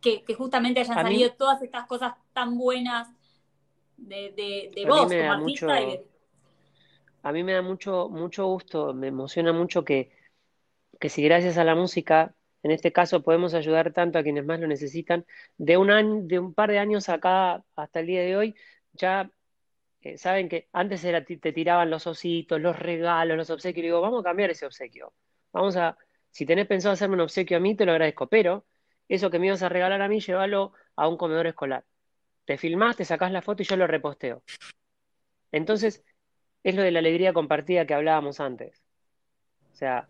Que, 0.00 0.24
que 0.24 0.34
justamente 0.34 0.80
hayan 0.80 0.98
A 0.98 1.04
mí, 1.04 1.10
salido 1.10 1.32
todas 1.34 1.62
estas 1.62 1.86
cosas 1.86 2.14
tan 2.32 2.58
buenas 2.58 3.08
de, 3.96 4.32
de, 4.32 4.72
de 4.74 4.86
vos 4.86 5.12
como 5.14 5.32
artista 5.32 5.80
y 5.80 5.86
de, 5.86 6.06
a 7.22 7.30
mí 7.32 7.44
me 7.44 7.52
da 7.52 7.62
mucho, 7.62 8.08
mucho 8.08 8.46
gusto, 8.46 8.92
me 8.92 9.08
emociona 9.08 9.52
mucho 9.52 9.84
que, 9.84 10.10
que 11.00 11.08
si 11.08 11.22
gracias 11.22 11.58
a 11.58 11.64
la 11.64 11.74
música, 11.74 12.34
en 12.62 12.70
este 12.70 12.92
caso, 12.92 13.22
podemos 13.22 13.54
ayudar 13.54 13.92
tanto 13.92 14.18
a 14.18 14.22
quienes 14.22 14.44
más 14.44 14.60
lo 14.60 14.66
necesitan, 14.68 15.26
de 15.58 15.76
un 15.76 15.90
año, 15.90 16.22
de 16.22 16.38
un 16.38 16.54
par 16.54 16.70
de 16.70 16.78
años 16.78 17.08
acá 17.08 17.64
hasta 17.76 18.00
el 18.00 18.06
día 18.06 18.22
de 18.22 18.36
hoy, 18.36 18.54
ya 18.92 19.30
eh, 20.02 20.18
saben 20.18 20.48
que 20.48 20.68
antes 20.72 21.02
te 21.02 21.52
tiraban 21.52 21.90
los 21.90 22.06
ositos, 22.06 22.60
los 22.60 22.78
regalos, 22.78 23.36
los 23.36 23.50
obsequios, 23.50 23.84
y 23.84 23.86
digo, 23.86 24.00
vamos 24.00 24.20
a 24.20 24.24
cambiar 24.24 24.50
ese 24.50 24.66
obsequio. 24.66 25.12
Vamos 25.52 25.76
a, 25.76 25.96
si 26.30 26.46
tenés 26.46 26.66
pensado 26.66 26.92
hacerme 26.94 27.14
un 27.14 27.22
obsequio 27.22 27.56
a 27.56 27.60
mí, 27.60 27.74
te 27.76 27.84
lo 27.86 27.92
agradezco, 27.92 28.28
pero 28.28 28.64
eso 29.08 29.30
que 29.30 29.38
me 29.38 29.46
ibas 29.46 29.62
a 29.62 29.68
regalar 29.68 30.02
a 30.02 30.08
mí, 30.08 30.20
llévalo 30.20 30.72
a 30.96 31.08
un 31.08 31.16
comedor 31.16 31.46
escolar. 31.46 31.84
te 32.44 32.58
filmás, 32.58 32.96
te 32.96 33.04
sacás 33.04 33.32
la 33.32 33.42
foto 33.42 33.62
y 33.62 33.66
yo 33.66 33.76
lo 33.76 33.86
reposteo. 33.86 34.42
Entonces, 35.52 36.04
es 36.64 36.74
lo 36.74 36.82
de 36.82 36.90
la 36.90 37.00
alegría 37.00 37.32
compartida 37.32 37.86
que 37.86 37.94
hablábamos 37.94 38.40
antes. 38.40 38.82
O 39.72 39.76
sea, 39.76 40.08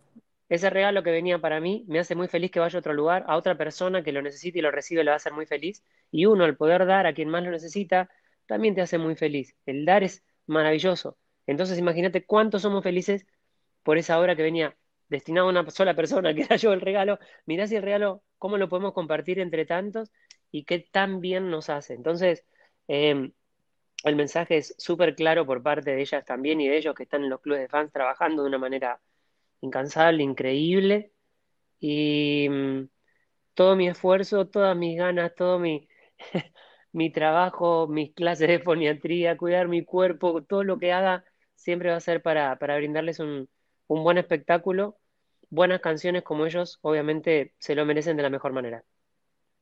ese 0.55 0.69
regalo 0.69 1.03
que 1.03 1.11
venía 1.11 1.39
para 1.39 1.61
mí 1.61 1.85
me 1.89 1.99
hace 1.99 2.15
muy 2.15 2.29
feliz 2.29 2.51
que 2.51 2.61
vaya 2.61 2.77
a 2.77 2.81
otro 2.81 2.93
lugar, 2.93 3.25
a 3.27 3.37
otra 3.37 3.57
persona 3.57 4.03
que 4.03 4.13
lo 4.13 4.21
necesite 4.21 4.59
y 4.59 4.63
lo 4.63 4.71
recibe 4.71 5.03
le 5.03 5.11
va 5.11 5.15
a 5.15 5.17
hacer 5.17 5.33
muy 5.33 5.47
feliz. 5.47 5.83
Y 6.11 6.27
uno, 6.27 6.45
al 6.45 6.57
poder 6.59 6.85
dar 6.85 7.07
a 7.07 7.15
quien 7.15 7.31
más 7.31 7.43
lo 7.43 7.51
necesita, 7.51 8.11
también 8.45 8.75
te 8.75 8.83
hace 8.83 8.99
muy 8.99 9.17
feliz. 9.17 9.57
El 9.65 9.87
dar 9.87 10.03
es 10.05 10.23
maravilloso. 10.47 11.17
Entonces 11.47 11.79
imagínate 11.79 12.27
cuántos 12.27 12.61
somos 12.63 12.83
felices 12.83 13.27
por 13.83 13.97
esa 13.97 14.21
obra 14.21 14.37
que 14.37 14.43
venía 14.43 14.77
destinada 15.09 15.47
a 15.47 15.51
una 15.51 15.71
sola 15.71 15.95
persona, 15.97 16.35
que 16.35 16.43
era 16.43 16.57
yo 16.57 16.75
el 16.75 16.83
regalo. 16.83 17.19
Mirá 17.47 17.67
si 17.67 17.77
el 17.77 17.83
regalo, 17.83 18.23
cómo 18.39 18.59
lo 18.59 18.69
podemos 18.69 18.93
compartir 18.93 19.39
entre 19.39 19.65
tantos 19.65 20.13
y 20.51 20.65
qué 20.65 20.81
tan 20.81 21.21
bien 21.21 21.51
nos 21.51 21.71
hace. 21.71 21.95
Entonces, 21.95 22.45
em, 22.89 23.33
el 24.05 24.17
mensaje 24.17 24.59
es 24.59 24.75
súper 24.79 25.15
claro 25.15 25.47
por 25.47 25.63
parte 25.63 25.93
de 25.93 26.03
ellas 26.03 26.25
también 26.27 26.61
y 26.61 26.69
de 26.69 26.77
ellos 26.77 26.95
que 26.95 27.05
están 27.05 27.25
en 27.25 27.31
los 27.31 27.41
clubes 27.41 27.63
de 27.63 27.69
fans 27.69 27.91
trabajando 27.93 28.43
de 28.43 28.49
una 28.49 28.59
manera 28.59 29.01
incansable, 29.63 30.23
increíble. 30.25 31.13
Y 31.81 32.49
mm, 32.51 32.89
todo 33.55 33.77
mi 33.77 33.89
esfuerzo, 33.89 34.49
todas 34.49 34.77
mis 34.77 34.99
ganas, 34.99 35.35
todo 35.37 35.59
mi, 35.59 35.89
mi 36.93 37.11
trabajo, 37.13 37.89
mis 37.89 38.15
clases 38.15 38.49
de 38.49 38.61
foniatría, 38.61 39.37
cuidar 39.37 39.69
mi 39.69 39.85
cuerpo, 39.85 40.43
todo 40.45 40.65
lo 40.65 40.79
que 40.79 40.93
haga 40.93 41.25
siempre 41.57 41.91
va 41.91 41.97
a 41.97 42.01
ser 42.01 42.23
para, 42.23 42.59
para 42.59 42.77
brindarles 42.77 43.21
un, 43.21 43.49
un 43.89 44.05
buen 44.05 44.19
espectáculo, 44.19 44.99
buenas 45.51 45.81
canciones 45.81 46.23
como 46.25 46.47
ellos, 46.47 46.79
obviamente 46.83 47.55
se 47.59 47.75
lo 47.75 47.87
merecen 47.87 48.17
de 48.17 48.25
la 48.25 48.31
mejor 48.31 48.53
manera. 48.53 48.85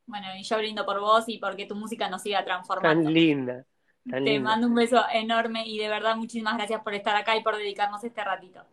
Bueno, 0.06 0.26
y 0.36 0.42
yo 0.42 0.58
brindo 0.58 0.84
por 0.84 1.00
vos 1.00 1.24
y 1.28 1.38
porque 1.38 1.66
tu 1.66 1.74
música 1.74 2.08
nos 2.10 2.22
siga 2.22 2.44
transformando. 2.44 3.02
Tan 3.04 3.14
linda. 3.14 3.66
Te 4.24 4.40
mando 4.40 4.66
un 4.66 4.74
beso 4.74 5.04
enorme 5.12 5.66
y 5.66 5.78
de 5.78 5.88
verdad 5.88 6.16
muchísimas 6.16 6.56
gracias 6.56 6.82
por 6.82 6.94
estar 6.94 7.16
acá 7.16 7.36
y 7.36 7.42
por 7.42 7.56
dedicarnos 7.56 8.02
este 8.04 8.24
ratito. 8.24 8.64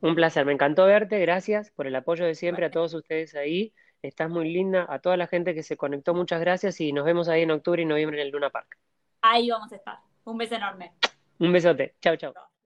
Un 0.00 0.14
placer, 0.14 0.44
me 0.46 0.52
encantó 0.52 0.86
verte, 0.86 1.18
gracias 1.18 1.70
por 1.70 1.86
el 1.86 1.96
apoyo 1.96 2.24
de 2.24 2.34
siempre 2.34 2.66
a 2.66 2.70
todos 2.70 2.94
ustedes 2.94 3.34
ahí. 3.34 3.74
Estás 4.00 4.30
muy 4.30 4.52
linda, 4.52 4.86
a 4.88 5.00
toda 5.00 5.16
la 5.16 5.26
gente 5.26 5.54
que 5.54 5.64
se 5.64 5.76
conectó, 5.76 6.14
muchas 6.14 6.40
gracias 6.40 6.80
y 6.80 6.92
nos 6.92 7.04
vemos 7.04 7.28
ahí 7.28 7.42
en 7.42 7.50
octubre 7.50 7.82
y 7.82 7.84
noviembre 7.84 8.20
en 8.20 8.26
el 8.26 8.32
Luna 8.32 8.50
Park. 8.50 8.78
Ahí 9.22 9.50
vamos 9.50 9.72
a 9.72 9.76
estar. 9.76 9.98
Un 10.24 10.38
beso 10.38 10.54
enorme. 10.54 10.92
Un 11.40 11.52
besote. 11.52 11.94
Chao, 12.00 12.16
chao. 12.16 12.57